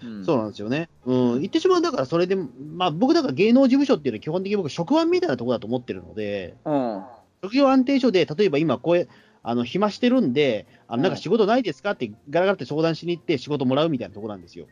[0.04, 0.90] うんうんそうなんですよね。
[1.06, 7.04] うん、言ってしまう、だからそれで、まあ、僕だから芸能事務所っていうのは基本的に僕、職安みたいなところだと思ってるので、うん
[7.42, 9.08] 職業安定所で、例えば今、こう
[9.44, 14.68] あの暇してるんで、あのなんか仕事ないですかって、ガラガラって相談しに行って、仕事もらうみたいなところなんですよ。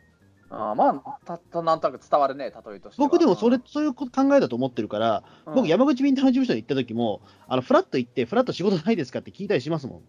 [0.50, 3.08] あーまあ、たったなんとなく伝わるね、例えとしては。
[3.08, 5.54] 僕でもそれ、そういう考えだと思ってるから、うん。
[5.54, 10.02] 僕、山口敏太郎事務所に行った時も、あのフラッと行って、フラッと仕事ないですかって聞いたりしますも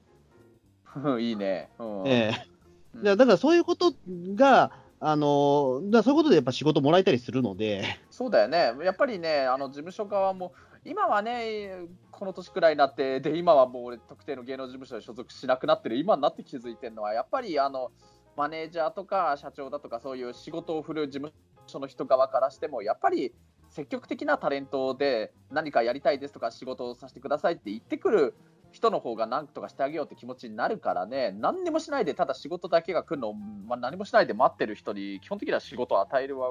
[0.95, 1.04] ん。
[1.04, 1.69] う んいいね。
[1.80, 2.08] うん。
[2.08, 2.47] ええ。
[2.95, 3.04] うん。
[3.04, 3.93] だからそういうこと
[4.36, 4.71] が、
[5.02, 17.91] あのだそういうことでやっぱ仕事もらえたりするので、そうだよね、やっぱりね、あの事務所側も、今はね、この年くらいになって、で今はもう俺、特定の芸能事務所に所属しなくなってる、今になって気づいてるのは、やっぱりあの
[18.39, 21.34] マネージャーとか社長だとか、そういう仕事を振る事務
[21.67, 23.34] 所の人側からしても、やっぱり
[23.69, 28.36] 積極的なタレントで、何かやりたいですとか、仕事をさせてくださいって言ってくる
[28.71, 36.49] 人の方が何とかしてあげようって気持ちになるからね、何にもしないで、ただ仕事だけが来るのを、まあ、何もしないで待ってる人に、基本的には仕事を与えるは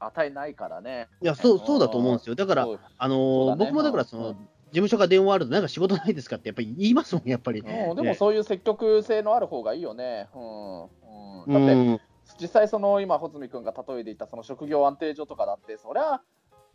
[0.00, 1.06] 与えないからね。
[1.22, 2.34] いやそうそうだと思うんですよ。
[2.34, 2.66] だから、
[2.98, 7.60] あのね僕もだからその、うん事務所が電話あると、なんか仕事ないですかってやっぱり言いますもん、やっぱり。
[7.60, 8.14] うんでもね。
[8.14, 10.28] そういう積極性のある方がいいよね。
[10.34, 10.82] うん。
[10.82, 10.88] うん。
[11.46, 12.00] うだって、ん。
[12.40, 16.20] 実際、その今、穂積君が例えていたその職業安定所とかだって、そりゃ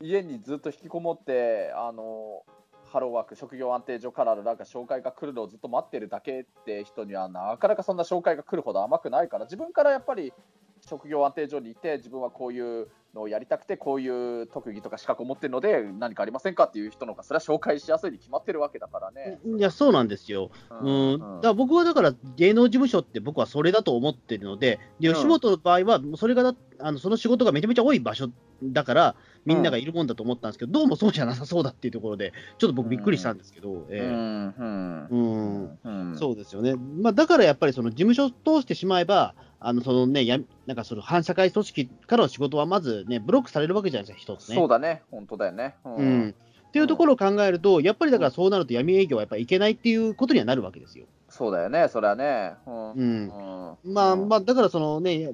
[0.01, 2.43] 家にずっと引きこもって、あの
[2.85, 4.57] ハローワーク、職業安定所からのなん。
[4.57, 7.97] か紹介が来るのをずっと待ってるだけって人には、なかなかそん。
[7.97, 10.33] な紹介が来るほど甘くないから、自分からやっぱり
[10.81, 19.39] 職業安定所にいて、自分はこういうのをやりたくて、こういう特技とか資格を持ってるので、何かありませんかっていう人の方が、それは紹介しやすいに決まってるわけだからね。
[19.57, 20.51] いや、そうなんですよ。
[20.69, 28.29] うん、だから僕はだから芸能事務所って僕はそれだと思ってるので、でうん吉本の場合は、それがだあのその仕事がめちゃめちゃ多い場所
[28.63, 34.05] だから、みんながいるもんだと思ったんですけど、どうもそうじゃなさそうだっていうところで、ちょっと僕、びっくりしたんですけど、うええ。
[34.05, 35.79] んうんうん。
[35.83, 36.17] うん。
[36.17, 44.55] そうですよね、まあ、だからやっぱりその事務所を通してしまえば、あのそのね、やなんかその反社会組織からの仕事はまずね、ブロックされるわけじゃないですか、一つね。
[44.55, 45.75] そうだね、本当だよね。
[45.85, 46.29] ううん。
[46.29, 51.05] っていうところを考えると、やっぱりだからそうなると闇営業はやっぱりいけないっていうことにはなるわけですよ。
[51.29, 52.55] そうだよね、それはね。
[52.67, 52.91] うん。
[52.91, 53.77] うん。
[53.85, 53.93] うん。
[53.93, 55.31] まあまあ、だからそのね、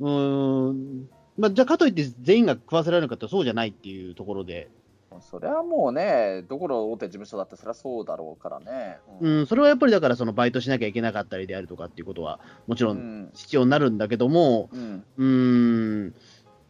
[0.00, 4.68] うーん、まあ、じゃあかといって全員が食わせられるのかってそうじゃないっていうところで、
[5.20, 8.98] それはもうね、どこの大手事務所だってそれはそうだろうからね。
[9.20, 12.98] うん、それはやっぱりだからそのバイトしなきゃいけなかったりであるとかっていうことはもちろうん。
[13.26, 15.04] ん必要になるんだけども、うん。
[15.16, 16.14] うーん、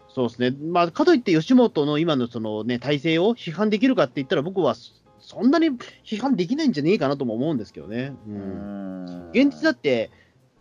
[0.08, 4.92] そうですね、まあ、かといって吉本の今のその、ね、体制を批判できるかって言ったら、僕はそ
[5.26, 5.70] そんなに
[6.04, 8.14] 批判できないんじゃねえかなとも思うんですけどね。
[8.26, 9.30] う、うんん。
[9.30, 10.10] 現実だって、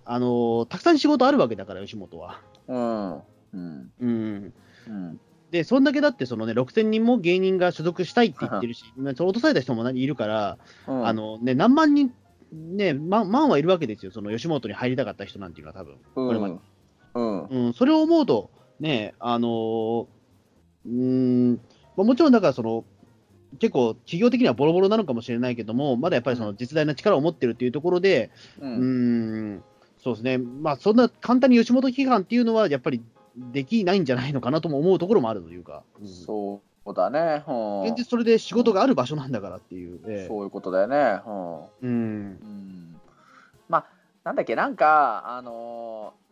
[0.06, 2.40] あのたくさん仕事あるわけだから、吉本は。
[2.68, 3.14] うん。
[3.16, 3.18] う
[3.58, 3.92] ん。
[4.00, 4.54] うん。
[4.88, 5.20] うん
[5.54, 11.08] で、そんだけだってその、ね、6000人も芸人が所属したいって言ってるし、落とされた人も何いるから、うん。
[11.08, 12.12] あのね、何万人、
[12.52, 16.28] ね、万万はいるわけですよ、その吉本に入りたかった人なんていうのは、多分うん。
[16.28, 16.56] これまで。
[17.14, 17.44] うん。
[17.44, 20.08] うん、それを思うと、ね、あのー
[20.86, 21.54] うーん、
[21.96, 22.84] まあ、もちろんだからその、
[23.60, 28.80] 結構、企業的にはボロボロなのかもしれないけども、まだやっぱりその実大な力を持ってるっていうところで、ううん。
[28.80, 29.64] ーん、
[30.00, 33.04] そうですね、まあ、そんな簡単に吉本批判っていうのは、やっぱり
[33.36, 36.08] できないんじゃないのかなとも思うところもあるというか、うん。
[36.08, 37.44] そうだね。
[37.48, 37.82] うん。
[37.84, 40.00] 現実、それで仕事がある場所なんだからっていう。
[40.08, 40.28] ええ。
[40.28, 41.22] そういうことだよね。
[41.26, 41.58] うん。
[41.60, 41.70] うん。
[41.82, 41.90] う
[42.46, 43.02] ん。
[43.70, 43.88] まあ、
[44.24, 46.24] なんだっけ、なんか、あのー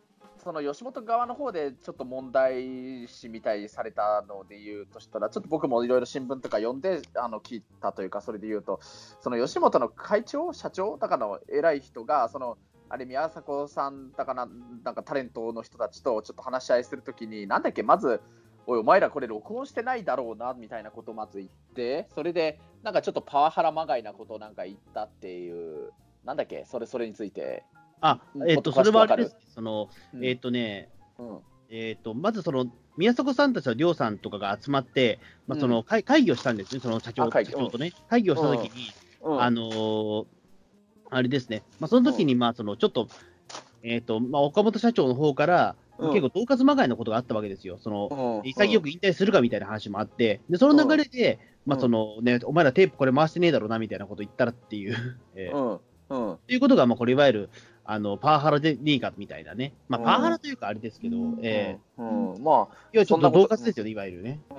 [0.42, 12.58] その吉本側の方でちょっと問題視みたいにされたので言うとしたら、ちょっと僕もいろいろ新聞とか読んであの聞いたというか、それで言うと、その吉本の会長、社長だからの偉い人が、その
[12.92, 14.46] あれ、宮迫さんだかな、
[14.84, 18.20] なんかタレントの人たちとちょっと話し合いするときに、なんだっけ、まず、
[18.66, 25.90] おい、お前らこれ録音してないだろうなみたいなことをまず言って、それで、なんかちょっとパワハラまがいなことをなんか言ったっていう、
[26.26, 27.64] なんだっけ、それそれについて。
[28.02, 29.36] あうんえっ、と、もっとそれはあれです。
[29.54, 30.22] そのうん。
[30.22, 31.38] えっ、とね、うん。
[31.70, 32.66] えー、とまずその
[32.98, 35.84] 宮迫さんたちの亮さんとかが集まって、まあ、そのうん。
[35.84, 37.52] 会会議をしたんですね、その社長あ会議。
[37.52, 39.42] 社長とね、会議をしたときに、うん。
[39.42, 40.26] あのー
[41.12, 43.08] あれですね、まあ、その時にまあそのちょっと、
[43.82, 46.10] えーとまあ、岡本社長の方から、うん。
[46.10, 48.48] 結構、恫喝まがいのことがあったわけですよ、そのうん。
[48.48, 54.96] 潔く引退するかみたいな話もあって、でその流れで、まあそのね、お前らテープこれ回してねえだろうなみたいなこと言ったらっていう、
[55.34, 55.78] えー。
[56.34, 57.50] っていうことが、まあ、これいわゆる
[57.84, 60.06] あのパワハラでねえかみたいなね、まあ、うん。
[60.06, 62.02] パワハラというかあれですけど、えー。
[62.02, 62.34] うん。
[62.36, 62.42] うん。
[62.42, 64.40] まあいや、ちょっとそんなこと恫喝ですよね、いわゆるね。
[64.50, 64.56] うん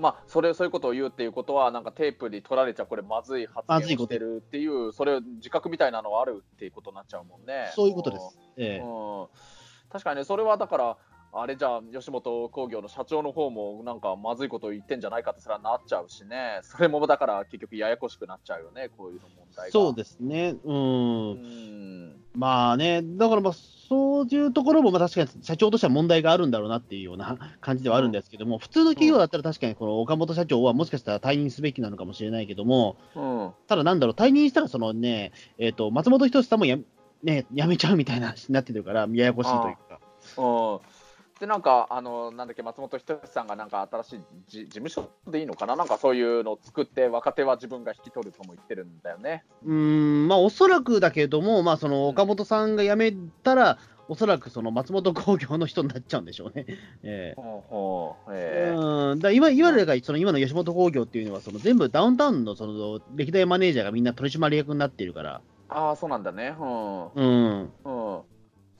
[0.00, 7.70] まあ、それそういうことを言うっていうことは、なんかテープに取られちゃこれまずい発言をしてるっていう、それ自覚みたいなのはあるっていうことになっちゃうもんね。
[7.74, 8.38] そういうことです。
[8.56, 8.78] ええ。
[8.78, 9.26] うん。
[9.90, 10.96] 確かにね、それはだから、
[11.32, 19.72] あれじゃあ、吉本興業の社長の方も、なんかまずいことを言ってんじゃないかって、それはなっちゃうしね、それもだから結局、ややこしくなっちゃうよね、こういうの問題が。
[19.72, 22.20] そうですね、うん、うん。
[22.34, 23.52] まあね、だからまあ、
[23.90, 33.50] そういうところも、まあ、確かに社長としては問題があるんだろうなっていうような感じではあるんですけども、普通の企業だったら確かにこの岡本社長はもしかしたら退任すべきなのかもしれないけども、うん。
[33.66, 36.78] ただなんだろう、退任したらそのね、えっ、と、松本人志さんもや,、
[37.24, 40.00] ね、辞めちゃうみたいな話になってるから、ややこしいというか。
[40.36, 40.99] うん
[41.40, 45.74] でなんかあのなんだっけ松本人志さんがなんか新しいじ事務所でいいのかな？
[45.74, 49.42] なんかそういうのを作って若手は自分が引き取るとも言ってるんだよね。
[49.64, 56.66] うーん、まあ、おそらくだけども、まあ、その岡本さんが辞めたら、おそらくその松本工業の人になっちゃうんでしょうね。
[57.02, 57.40] ええ。
[57.40, 66.54] ほうほうえうんだ今いわゆるだからその今の吉本興業っていうのは、その全部ダウンタウンのその歴代マネージャーがみんな取締役になっているから、ああそうなんだね。
[66.60, 67.06] うん。
[67.14, 68.20] うん、うん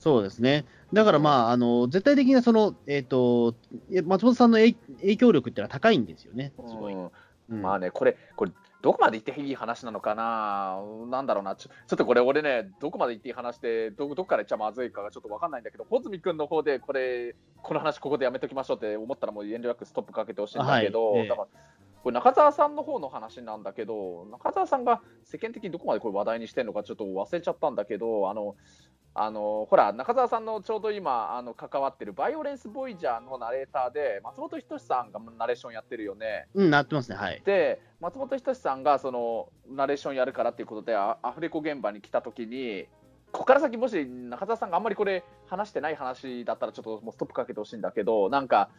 [0.01, 0.65] そうですね。
[0.93, 3.53] だからまあ、あの絶対的なその、えっ、と、
[3.91, 6.93] いや松本さんの影影響力っていうのは高いんですよね、すごい。
[6.93, 7.11] うん。
[7.51, 21.21] うんまあね、これ、これ、どこまで言っていい話なのかな、なんだろうな、ちょちょっとこれ、俺ね、どこまで言っていい話で、どどこから言っちゃまずいかがちょっと分かんないんだけど、穂積君の方で、これ、この話、ここでやめときましょうって思ったら、もう遠慮なくストップかけてほしいんだけど、はい。
[21.21, 21.27] ええ。
[21.27, 21.47] だから
[22.03, 28.55] これ、中澤さんの方の話なんだけど、中澤さんが世間的にどこまでこれ話題にしてるのか、ちょっと忘れちゃったんだけど、あの
[29.13, 36.47] あのほら中澤さんのちょうど今あの関わってるバイオレンス・ボイジャーのナレーターで松本人志さんがナレーションやってるよね。
[36.53, 37.41] うん、なってますね、はい。
[37.43, 42.87] で松本人志さんがそのナレーションやるからっていうことでアアフレコ現場に来た時に
[43.33, 48.69] ここから先もし中澤さんがあんまりこれ話してない話だったらちょっともうストップかけてほしいんだけどなんか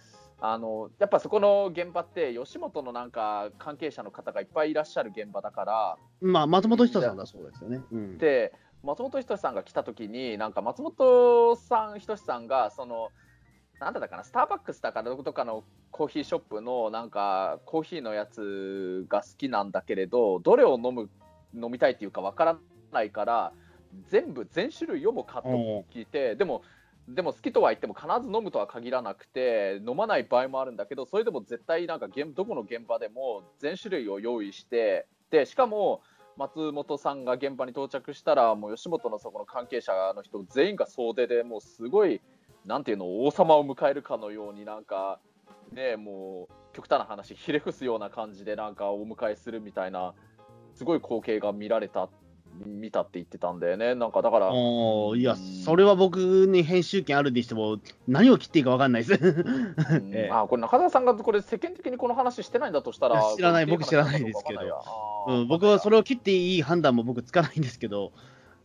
[0.45, 7.81] あのやっぱそこの現場って吉本のなんか関係者の方がいっぱいいらっしゃる現場だからまあ、松本人志さんだそうですよね。
[7.93, 8.19] うん。
[8.19, 8.53] で
[8.83, 13.11] 松本人志さんが来た時になんか松本さん人志さんがその
[13.79, 21.09] なんだったかなスターバックスだかどことかのコーヒーショップのなんかコーヒーのやつが好きなんだけれどどれを飲む
[21.55, 22.59] 飲みたいっていうかわから
[22.91, 23.53] ないから
[24.09, 25.51] 全部全種類をも買っと
[25.95, 26.63] 聞いてでも
[27.09, 36.03] でも好きとは言っても必ず飲むとは限らなくて飲まない場合もあるんだけどそれでも絶対なんかどこの現場でも全種類を用意してでしかも
[36.37, 42.21] 松本さんが現場に到着したらもう吉本のそこの関係者の人全員が総出でもうすごい
[42.65, 45.19] なんていうの王様を迎えるかのようになんか
[45.73, 50.15] ねもう極端な話ひれ伏すような感じでなんかお迎えするみたいな
[50.75, 52.09] すごい光景が見られた
[52.67, 53.95] 見たって言ってたんだよね。
[53.95, 59.25] なんかだからおーいや、うんそれは僕に編集権あるにしても、何を切っていいか分かんないです。
[59.25, 60.11] うん。
[60.15, 60.31] ええ。
[60.33, 64.61] あこれ中澤さんがこれ世間的にこの話してないんだとしたら 知らない僕知らないですけど。
[65.29, 68.13] うん、僕はそれを切っていい判断も僕つかないんですけど、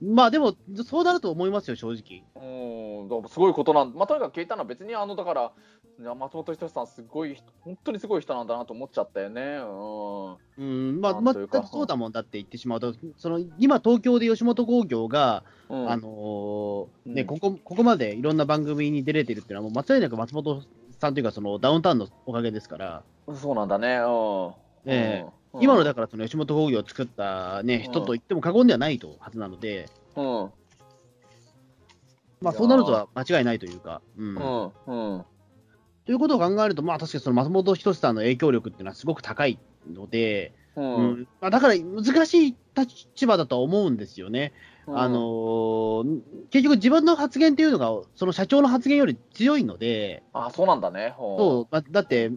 [0.02, 2.23] まあでも、そうなると思いますよ、正直。
[2.36, 5.52] うん、すごいことなんまあ、とにかく聞いたのは別にあのだから
[6.00, 9.42] いや松本人志さんすごい人本当にすごい人なんだなと思っちゃったよね。
[9.42, 10.64] うん。
[10.64, 12.80] うん、まあ、全くそうだもんだって言ってしまう。
[12.80, 17.26] と、その今、東京で吉本興業が、うん、あのーねうん。
[17.26, 20.64] ここ、ここまでいろんな番組に出れてるっていうのは、もう間違いなく松本
[21.00, 23.98] さんというか、そのダウンタウンのおかげですから、そうなんだね。
[23.98, 24.54] うん。
[24.86, 25.26] え。
[25.54, 25.64] うん。
[25.64, 30.52] 今のだから、その吉本興業を作った、ね、人と言っても過言ではないとはずなので、うん。
[32.40, 34.02] まあ、そうなるとは間違いないというか。
[34.16, 34.36] うん。
[34.36, 35.16] うん。
[35.16, 35.26] うん
[36.08, 39.60] ということを考えると、まあ、確かにその松本人志さんの影響力っていうのはすごく高い
[39.93, 41.12] ので、ううん。
[41.22, 44.54] んまあ、だから難しい立場だとは思うんですよね。
[44.88, 51.08] あのー結局、自分の発言っていうのが、その社長の発言より強いので、あそうなんだね。
[51.08, 51.10] う。
[51.10, 51.76] んそう。
[51.76, 52.32] まだって、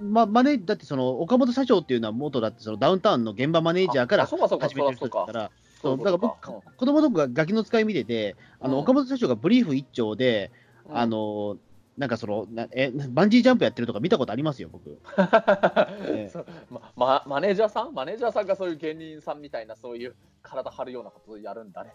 [0.00, 5.50] まマネだってその岡本社長っていうのは、元だってそのダウンタウンの現場マネージャーからあそうかそうか始めてる人そうかだから、
[5.82, 6.40] そそううだから僕、
[6.78, 8.80] 子供の頃がガキの使い見てて、あのうん。
[8.84, 10.50] 岡本社長がブリーフ一丁で、
[10.88, 10.96] うん。
[10.96, 11.58] あの
[12.00, 14.98] なんかそのなえ、バンジージャンプやってるとか見たことありますよ、僕。
[16.08, 16.32] え
[16.70, 17.92] ままマネージャーさん？
[17.92, 21.92] マネージャーさんがそういう芸人さんみたいなそういう体張るようなことをやるんだね。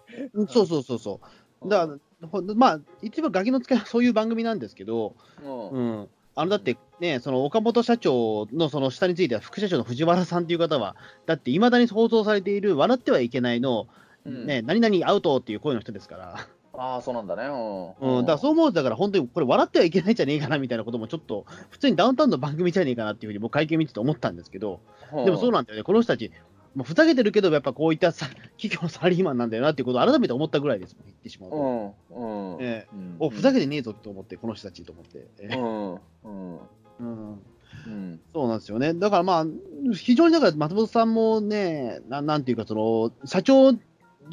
[0.47, 1.19] そうそうそうそ
[1.63, 1.67] う。
[1.67, 6.09] だから、ほんまあ、一番ガキの使いはそういう番組なんですけど、うんうん。
[6.35, 13.87] あのだってね、その岡本社長のその下については、副社長の藤原さんという方は、だっていまだに放送されている、笑ってはいけないの、
[14.23, 17.43] うんね、何々アウトっていう声の人ですから、ああそうなんだね。
[17.43, 18.17] うん。
[18.17, 24.79] うん、だからそう思うと、だから本当にこれ、笑ってはいけないんじゃねえかなみたいなことも、ちょっと、普通にダウンタウンの番組じゃねえかなっていうふうに、僕、会見見てて思ったんですけど、
[25.25, 26.31] でもそうなんだよね、この人たち、
[26.75, 31.95] もうふざけてるけど、やっぱこういったさ企業のサラリーマンなんだよなっていうことを改めて思ったぐらいですもん、言ってしまうと。
[32.11, 32.55] うん。
[32.55, 32.85] うんえ。
[32.91, 33.15] うん。
[33.19, 35.25] おふざけてねえぞと思って、この人たちと思って。
[35.39, 35.93] えうん。
[35.93, 36.59] うん。
[36.99, 37.39] うん。
[37.87, 38.21] うん。
[38.33, 38.93] そうなんですよね。
[38.93, 39.45] だからまあ、
[39.93, 43.71] 非常にだから松本さんもね、ななんていうか、その、社長、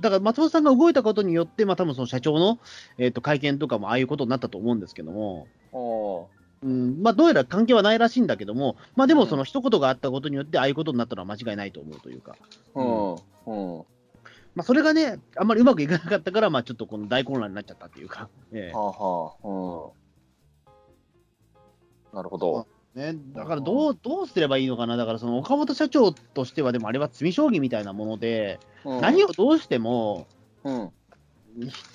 [0.00, 2.58] だから松本さんが動いたことによって、まあ多分その社長の、
[2.98, 6.28] えっと会見とかもああいうことになったと思うんですけども、お
[6.62, 12.36] うん、まあどうやら関係はないらしいんだけども、まあでもその一言があったことによって、ああいうことになったのは間違いないと思うというか、
[12.74, 13.12] うん。
[13.14, 13.84] うん。
[14.54, 18.76] まあそれがね、あんまりうまくいかなかったから、まあちょっとこの大混乱になっちゃったっていうか、ええ。
[18.76, 19.48] はあはあ。
[19.48, 19.90] う
[22.14, 22.16] ん。
[22.16, 22.66] なるほど。
[22.94, 29.00] ね、だからどうどうすればいいのかな、だからその岡本社長としては、でもあれは詰将棋みたいなもので、うん。
[29.00, 30.26] 何をどうしても、
[30.64, 30.90] うん。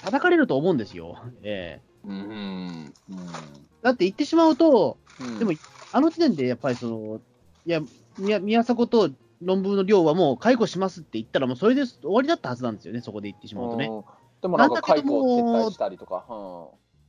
[0.02, 1.20] 叩かれると思うんですよ。
[1.44, 1.88] ええ。
[2.04, 3.68] うんうん。
[3.84, 5.40] だって言ってしまうと、うん。
[5.40, 5.54] でも
[5.92, 7.22] あの時点でやっぱりその、
[7.66, 7.82] いや、
[8.18, 13.86] 宮宮迫と論文の量はもう解雇しますって言ったら、もうそれで終わりだったはずなんですよね、そこで言ってしまうとね。
[13.86, 14.04] うん。
[14.42, 16.26] でもなんか解雇を撤退したりとか。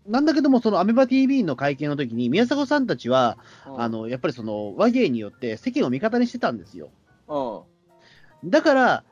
[0.09, 3.81] なんだけども、そのアメバ TV の会見の時に、宮迫さんたちは、うん。
[3.83, 6.91] あのやっぱりその和芸によって世間を味方にしてたんですよ。
[7.29, 8.51] うん。
[8.51, 9.05] だから、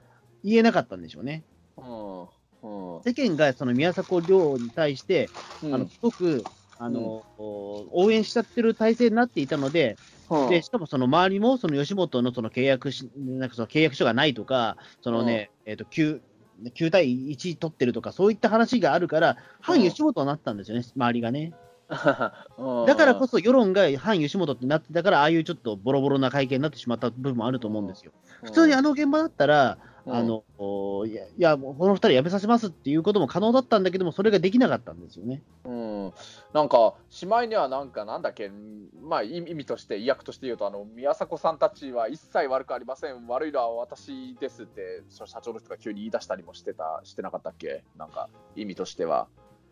[0.42, 1.44] 言えなかったんでしょうね。
[1.76, 2.96] うん。
[2.96, 3.02] うん。
[3.02, 5.28] 世間がその宮迫亮に対して、
[5.62, 5.74] うん。
[5.74, 6.42] あのすごく
[6.78, 9.96] あの、応援しちゃってる体制になっていたので、
[10.30, 10.50] うん。
[10.50, 16.20] でしかもその周りもその吉本のその契約しなんかその契約書がないとか、そのねえー、と 9,
[16.64, 21.52] 9対1取ってるとか、そういった話があるから、反吉本になったんですよね、周りがね。
[22.58, 28.12] うんだからこそ世論が反吉本ってなってたから、ああいうちょっとボロボロな会見になってしまった部分もあると思うんですよ。
[28.42, 29.78] 普通にあの現場だったら、
[30.08, 30.44] あの、
[31.06, 35.42] いや、いやこの二人辞めさせますっていうことも可能だったんだけども、それができなかったんですよね。
[35.64, 36.12] うん、
[36.52, 38.50] なんか、しまいにはなんか、なんだっけ、
[39.02, 49.26] まあ、意味として、意訳として言うと、あの宮迫さんたちは一切悪くありません、悪いのは私ですって、その社長の人が急に言い出したりもしてた、してなかったっけ、なんか、意味としては。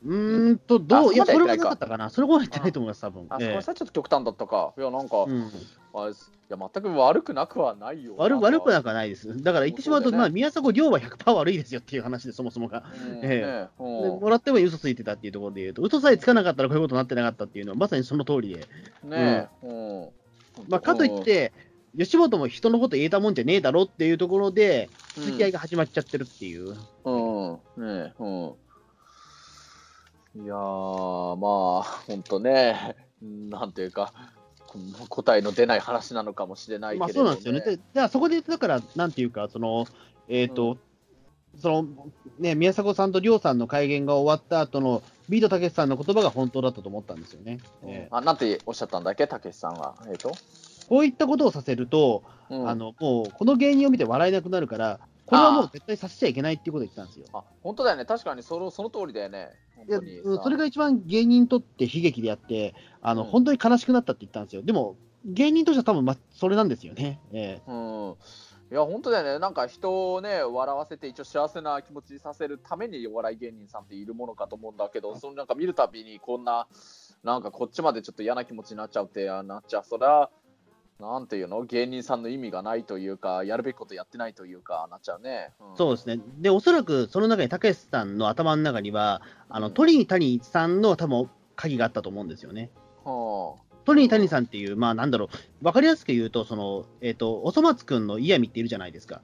[0.04, 2.10] うーんと、どあう、いや、それはないかったかな。
[2.10, 3.26] それは言ってないと思います、多分。
[3.30, 4.74] あ、そええこはちょっと極端だったか。
[4.76, 5.50] いや、なんか、うん、
[5.94, 6.12] あい
[6.50, 8.14] や全く悪くなくはないよ。
[8.18, 9.42] 悪悪くなくははないです。
[9.42, 12.84] だから言ってしまうと、まあ、宮迫亮は100%悪いですよっていう話で、そもそもが。
[13.22, 18.66] えでもらっても嘘ついてたっていうところで言うと、嘘さえつかなかったらこういうことになってなかったっていうのは、まさにその通りで。
[19.04, 20.08] ねえ、うん
[20.68, 21.52] まあ、かといっ、て、
[21.96, 26.74] 吉本も人のこと言えたもんじゃねえだろっていうところで、うん付き合いが始まっちゃってるっていう。
[27.04, 28.52] うん、ねえ、うん。
[30.36, 34.12] いやー、まあ、ほんとね、なんていうか、
[35.08, 37.40] 答えの出ない話なのかもしれないまあけれど、ね。
[37.40, 37.76] そうなんですよね。
[37.76, 39.86] で、じゃあそこで、だから、なんていうか、その、
[40.28, 40.76] えっ、と、
[41.60, 41.86] その、
[42.38, 47.60] ね、宮迫さんと亮さんの会見が終わった後の、ビートたけしさんの言葉が本当だったと思ったんですよね。
[47.84, 49.94] ええあなんておっしゃったんだっけ、たけしさんは。
[50.08, 50.32] えっ、と、
[50.88, 52.68] こういったことをさせると、うん。
[52.68, 57.26] あの、もう、この芸人を見て笑えなくなるから、これはもう絶対させちゃいけないっていうことを言ってたんですよ。
[57.32, 59.50] あ本当だよね、確かにそのその通りだよね。
[59.88, 60.00] いや
[60.42, 64.62] それが一番芸人にとって悲劇であって、あの、うん本当に悲しくなったって言ったんですよ。
[64.62, 67.20] でも、芸人としては多分、ま、それなんですよね。
[67.32, 68.16] ええうん
[68.70, 76.66] いや、本当だよね、なんか人をね、笑わせて、一応幸せな気持ちにさせるためにお笑い芸人さんっているものかと思うんだけど、そのなんか見るたびに、こんな、
[77.22, 80.30] なんかこっちまでちょっと嫌な気持ちになっちゃうって、あなっちゃう、それは、
[81.00, 85.52] なんていうの、芸人さんの意味がないというか、やるべきことやってないというか、なっちゃうね。
[85.60, 86.20] うんそうですね。
[86.38, 92.70] で、おそらくその中に、たけしさんの頭の中には、あの、うん鳥居谷さんの多分、鍵があったと思うんですよね。
[93.04, 95.28] は鳥居谷さんっていう、まあなんだろ
[95.62, 99.20] う、わかりやすく言うと、その、えっ、と、おそ松くんのイヤミっているじゃないですか。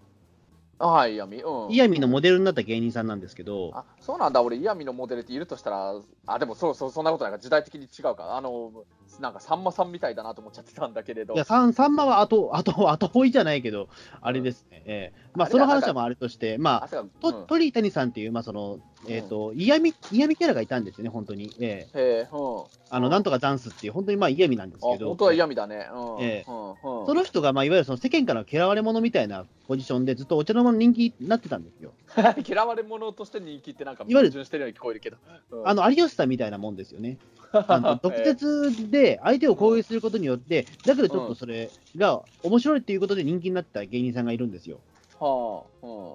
[0.81, 1.43] あ、はい、闇。
[1.43, 1.71] うん。
[1.71, 5.95] イヤミのモデルになった芸人さんなんですけど、あそうなんだ、俺、イヤミのモデルっているとしたら、
[6.27, 8.37] あ、でもそうそう、そんなことないから、時代的に違うか。
[8.37, 8.73] あの、
[9.19, 11.35] なんか、さんまさんみたいだなと思っちゃってたんだけれど。
[11.35, 13.89] いや、さん、さんまは後、後、後追いじゃないけど、
[14.21, 14.83] あれですね。
[14.87, 21.51] ええまあ、その話はまああれとして、まあ、あとうん鳥居谷さんっていう、まあ、その、えっ、と、嫌味、嫌味キャラがいたんですよね、本当に。
[21.61, 22.65] ええへえ、うん。
[22.91, 25.89] あの、なんとかダンスっていう、本当にまあ嫌味なんですあ、けど、本当は嫌味だね。
[25.93, 26.23] うん。
[26.23, 31.93] えんうんその人が、まあ、いわゆるその世間からの嫌われ者みたいなポジションで、ずっとお茶の間の人気になってたんですよ。
[32.47, 35.17] 嫌われ者として人気ってなんかいわゆる矛盾してるように聞こえるけど。
[35.53, 37.19] うんあの、有吉さんみたいなもんですよね。
[37.53, 44.81] あの毒舌で相手を攻撃することによって、だけどちょっとそれが面白いっていうことで人気になった芸人さんがいるんですよ。
[45.19, 46.15] はあ、うん。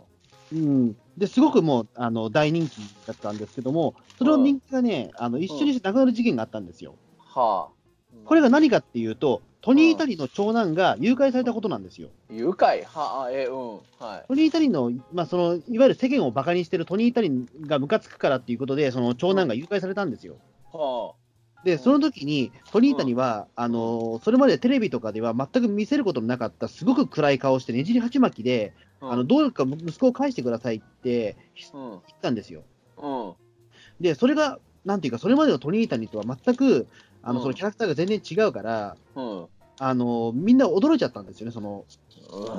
[0.51, 0.55] う
[0.89, 2.77] ん、ですごくもうあの大人気
[3.07, 6.95] だったんですけども、その人気がね、あの一緒にして亡くなる事件があったんですよ。
[7.19, 7.75] はあ。
[8.25, 12.09] これが何かっていうと、トニー・タリの長男が誘拐されたことなんですよ。
[12.29, 12.85] 誘拐？
[12.85, 13.73] はあ、え、うん。
[13.99, 14.25] はい。
[14.27, 17.31] トニー・タリの、まあ、そのいわゆる世間をバカにしてるトニー・タリ
[17.61, 20.35] がムカつくからっていうことで、その長男が誘拐されたんですよ。
[20.71, 21.13] は
[21.65, 29.09] で、その時に、トニータニは、あのそれまでテレビとかでは全く見せることのなかった、すごく暗い顔して、ねじり鉢巻きで、あ。
[29.09, 31.35] あのどうか息子を返してくださいって
[31.73, 31.89] うん。
[31.89, 32.61] 言ったんですよ。
[32.97, 33.33] うん。
[33.99, 36.87] で、それが、なんていうか、それまでのトニータニとは全く、
[37.23, 39.45] あのうんそのキャラクターが全然違うから、うん。
[39.77, 41.83] あのみんな驚いちゃったんですよね、その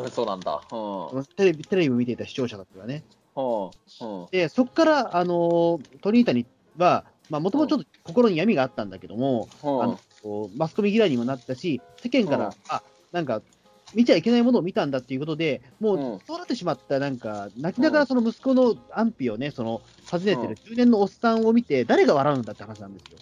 [0.03, 0.61] うん、そうなんだ。
[0.73, 1.25] うん。
[1.37, 3.05] テレビテレビを見ていた視聴者たちはね。
[3.37, 3.65] うん。
[3.65, 4.27] うん。
[4.33, 6.45] で、そこから、あのトニータニ
[6.77, 9.99] は、もともとちょっと心に闇があったんだけども、あの
[10.57, 12.53] マスコミ嫌いにもなったし、世間から、うん。
[12.69, 13.43] あなんか、
[13.95, 16.21] 見ちゃいけないものを見たんだっていうことで、もう、うん。
[16.27, 23.19] そうなってしまった、なんか、泣きながらその息子の安否をね、その、訪ねてる中年のおっさんを見て、誰が笑うんだって話なんですよ。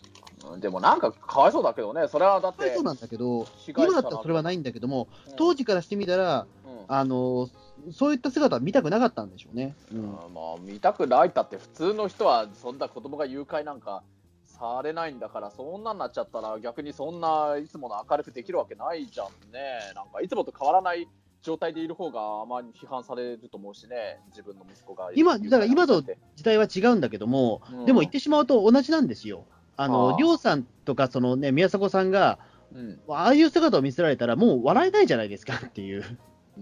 [0.52, 0.60] うん。
[0.60, 5.36] でもなんかかわいそうだけどね、それはだってそう、なんだけど、今だったらそれはないんだけども、うん。
[5.36, 7.48] 当時からしてみたら、うんあの、
[7.92, 9.76] そういった姿は見たくなかったんでしょうね。
[9.92, 10.12] うん。
[10.12, 10.18] ま
[10.56, 14.02] あ見たくないったって普通の人はそんな子供が誘拐なんか
[14.44, 19.92] されないんだからそんなんなっちゃったら逆にそんないつもの明るくできるわけないじゃんね。
[19.94, 21.08] なんかいつもと変わらない
[21.42, 27.86] 状態でいる方があまり批判されると思うしね自分の息子が今だから今と時代は違うんだけども、うん。
[27.86, 29.44] でも言ってしまうと同じなんですよ。
[29.76, 32.38] ああの、ありょうさんとか、そのね、宮迫さんが、
[32.72, 33.00] うん。
[33.08, 36.04] ああいう姿を見せられたら、もう笑えないじゃないですかっていう。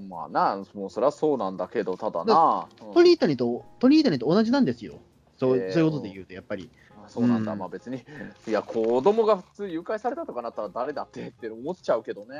[0.09, 4.95] まあなもうそりゃそうなんだけどただな、うんトニータニと、トニータニと同じなんですよ。
[5.36, 6.70] そう,、えーそういうことで言うと、やっぱり。
[7.05, 8.05] あそうなんだ、うんまあ別に、
[8.47, 12.36] いや、子供が普通誘拐されたとかなったら誰だってって思っちゃうけどね。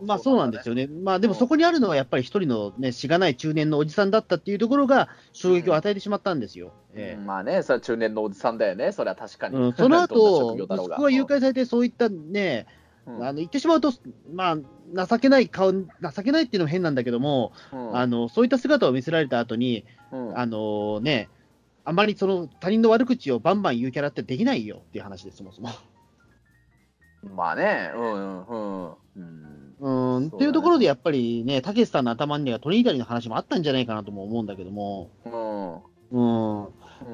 [0.00, 0.74] うんまあそうなんですよ。
[0.74, 0.92] よね。
[1.02, 6.72] まあでもそこにあるのはやっぱり一人のね、しがない中年のおじさんだったっていうところが衝撃を与えてしまったんですよ。
[6.94, 9.56] えまあね、それは中年のおじさんだよね、それは確かに。
[9.56, 12.66] うん、その後、 職業だろうが息子が誘拐されて、そういったね、
[13.08, 13.24] うん。
[13.24, 13.92] あの言ってしまうと、
[14.32, 14.56] ま
[14.94, 15.86] あ、情けない顔、情
[16.22, 17.96] けないっていうのも変なんだけども、うん。
[17.96, 20.38] あのそういった姿を見せられた後に、うん。
[20.38, 21.28] あのね、
[21.84, 25.70] あまりその他人の悪口をバンバン言うキャラってできないよっていう話です、そもそも。
[27.34, 29.74] まあね、うんうんうん。
[29.80, 30.26] うん。
[30.28, 35.10] っていうところでやっぱりね、たけしさんの頭にはトリニダリの話もあったんじゃないかなとも思うんだけども、
[36.10, 36.62] うん。
[36.62, 36.68] うん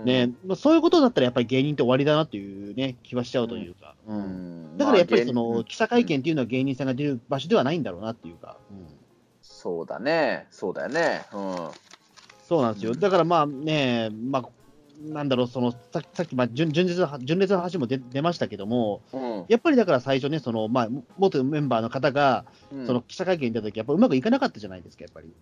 [0.05, 0.33] ね。
[0.47, 4.75] まあ、そういうことだったらやっぱり芸人って終わりだなっていうね、気はしちゃうというか、ううん。
[4.75, 4.79] ん。
[4.79, 8.87] だからやっぱりそまあの記者会見っていうのは芸人さんが出る場所ではないんだろうなっていうか、うん。
[9.43, 11.25] そうだね、そうだよね。
[11.33, 11.69] うん。
[12.47, 13.01] そうなんですよ、うん。
[13.01, 14.45] だからまあね、まあ、
[15.03, 19.45] なんだろう、そのささっき、まあ、純純烈の純烈の話も出出ましたけども、うん。
[19.49, 22.87] やっぱりだから最初ね、そのまあ、元メンバーの方が、うん。
[22.87, 25.33] その記者会見に出た時やっぱうまくいかなかったじゃないですか、やっぱり。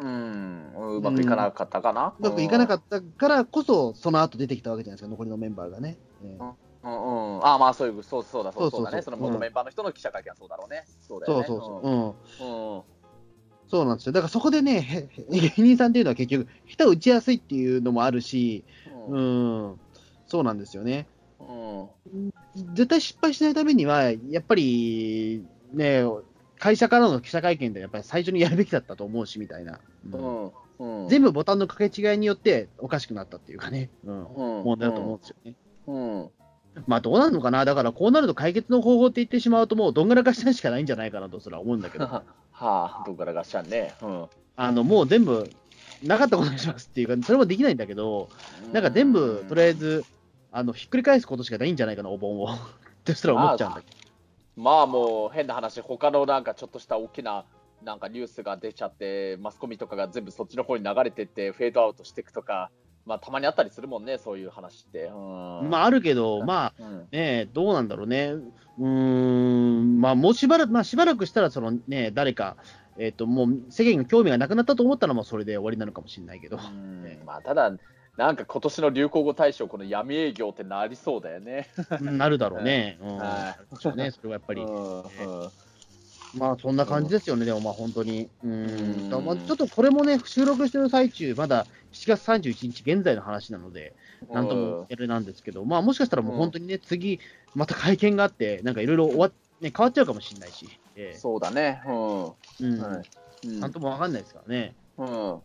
[0.00, 2.14] うんうん、うまくいかなかったかな。
[2.18, 5.98] うまくいかなかっったからこそ、その後出てきたわけじゃないですか、残りのメンバーがね。
[6.20, 9.02] うんうん、ああまあそういうそうそうだそうそうだね。
[9.02, 10.84] その元メンバーの人の記者会見はそうだろうね。
[11.00, 11.46] そうだよね。
[11.46, 12.76] そうそうそう、うん、うん。
[12.76, 12.82] うん
[13.70, 14.12] そうなんですよ。
[14.12, 18.64] だからそこでね、へ芸人さんっていうのは結局、下手打ちやすいっていうのもあるし、
[19.08, 19.80] ううんん、
[20.26, 21.06] そうなんですよね。
[21.38, 21.88] うん
[22.74, 26.02] 絶対失敗しないためには、やっぱりね、
[26.58, 29.80] 会社からの記者会見でやっぱり最初にやるべきだったと思うしみたいな、
[30.12, 30.52] うん。
[30.78, 31.02] うん。
[31.02, 31.08] うん。
[31.08, 34.24] 全部ボタンの掛け違いによっておかしくなったっていうかね、うん、
[34.58, 34.64] うん。
[34.64, 35.54] 問題だと思うんですよね。
[35.86, 36.30] うん。
[36.86, 43.94] まあどうなるのかな、だからこうなると解決の方法って言ってしまうと、もうどんがらがしたしかないんじゃないかなとすら思うんだけど、 はあ、どっからがっしゃんね。
[44.02, 44.26] うん。
[44.56, 45.48] あのもう全部
[46.02, 48.28] なかったことにしますっていうか、それもできないんだけど、
[48.72, 50.04] なんか全部とりあえず
[50.50, 52.48] あのひっくり返すことしかないんじゃないかな、お盆を。
[52.54, 52.58] っ
[53.04, 53.97] てすら思っちゃうんだけど。
[54.58, 57.44] まあもう変な話、他のなんかちょっとした大きな
[57.84, 62.70] なんかニュースが出ちゃって、マスコミとかが全部そっちの方に流れてって、フェードアウトしていくとか、
[63.06, 65.04] まあたまにあったりするもんね、そういう話って。
[65.04, 65.16] う
[65.64, 68.32] んまああるけど、まあうんねえ、どうなんだろうね。
[68.32, 72.56] うーん、まあもうしばらく、まあしばらくしたら、そのね、誰か、
[72.98, 76.58] えっ、と、もう世間が興味がなくなったと思ったら、もうそれで終わりなのかもしれないけど。
[76.58, 77.72] うんねまあただ、
[78.18, 81.68] なんか今年の流行語大賞、この闇営業ってなりそうだよね。
[82.00, 82.98] うんなるだろうね。
[83.00, 83.16] うん。
[83.16, 83.28] はい。
[83.28, 84.66] なるでしょうね、それはやっぱり。
[86.34, 88.28] まあそんな感じですよね、でもまあ本当に。
[88.42, 89.08] ううん。
[89.08, 93.94] ちょっとこれもね、収録してる最中、まだ7月31日現在の話なので、
[94.32, 97.20] なんともあれなんですけど、まあもしかしたらもう本当にね、次、
[97.54, 101.16] また会見があって、なんかいろいろ終わっ、ね、変わっちゃうかもしれないし、ええ。
[101.16, 101.80] そうだね。
[101.86, 102.26] うん。
[102.26, 103.60] うん。
[103.60, 104.74] なんともわかんないですからね。
[104.96, 105.40] うん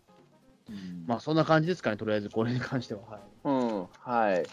[1.05, 3.01] まあそんな感じですかね、とりあえずこれに関しては。
[3.01, 4.45] はいうん、はい。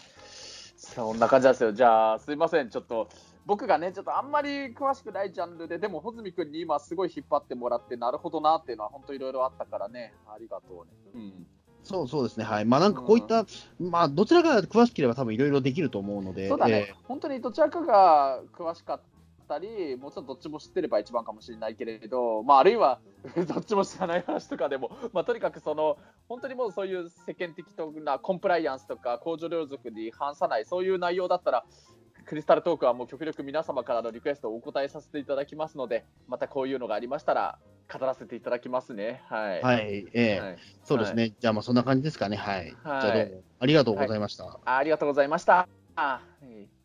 [0.77, 1.71] そんな感じなんですよ。
[1.71, 2.69] じゃあ、すいません。
[2.69, 3.07] ちょっと、
[3.45, 10.13] 僕がね、ちょっとあんまり詳しくないジャンルで、でも、穂積君に今すごい引っ張ってもらって、なるほどなっていうのは、本当いろいろあったからね。
[10.27, 10.91] ありがとうね。
[11.13, 11.47] うん。
[11.83, 12.65] そうそうですね、はい。
[12.65, 13.45] まあなんかこういった、
[13.79, 19.01] まあどちらかが詳しければ多分いろいろできると思うので、そうだね、え本当にどちらかが詳しかっ
[19.51, 22.99] たり、もちろんどっちも知ってれば一番かもしれないけれど、まあ、あるいは
[23.53, 25.97] どっちも知らない話とかでも、まあ、とにかくその
[26.29, 27.65] 本当にもうそういう世間的
[28.01, 31.65] なコンプライアンスとか、公序良俗に反さない、そういう内容だったら、
[32.25, 37.59] クリスタルトークはもう極力皆様からのリクエストをお答えさせていただきますので、またこういうのがありましたら、
[37.91, 39.21] 語らせていただきますね。
[39.27, 39.57] はい。
[39.57, 42.59] えはい、ええはいそうですね、じゃあまあそんな感じですかね、はい。
[42.59, 44.59] はいじゃあどうもありがとうございました。
[44.63, 45.67] ありがとうございました。
[45.95, 46.80] はい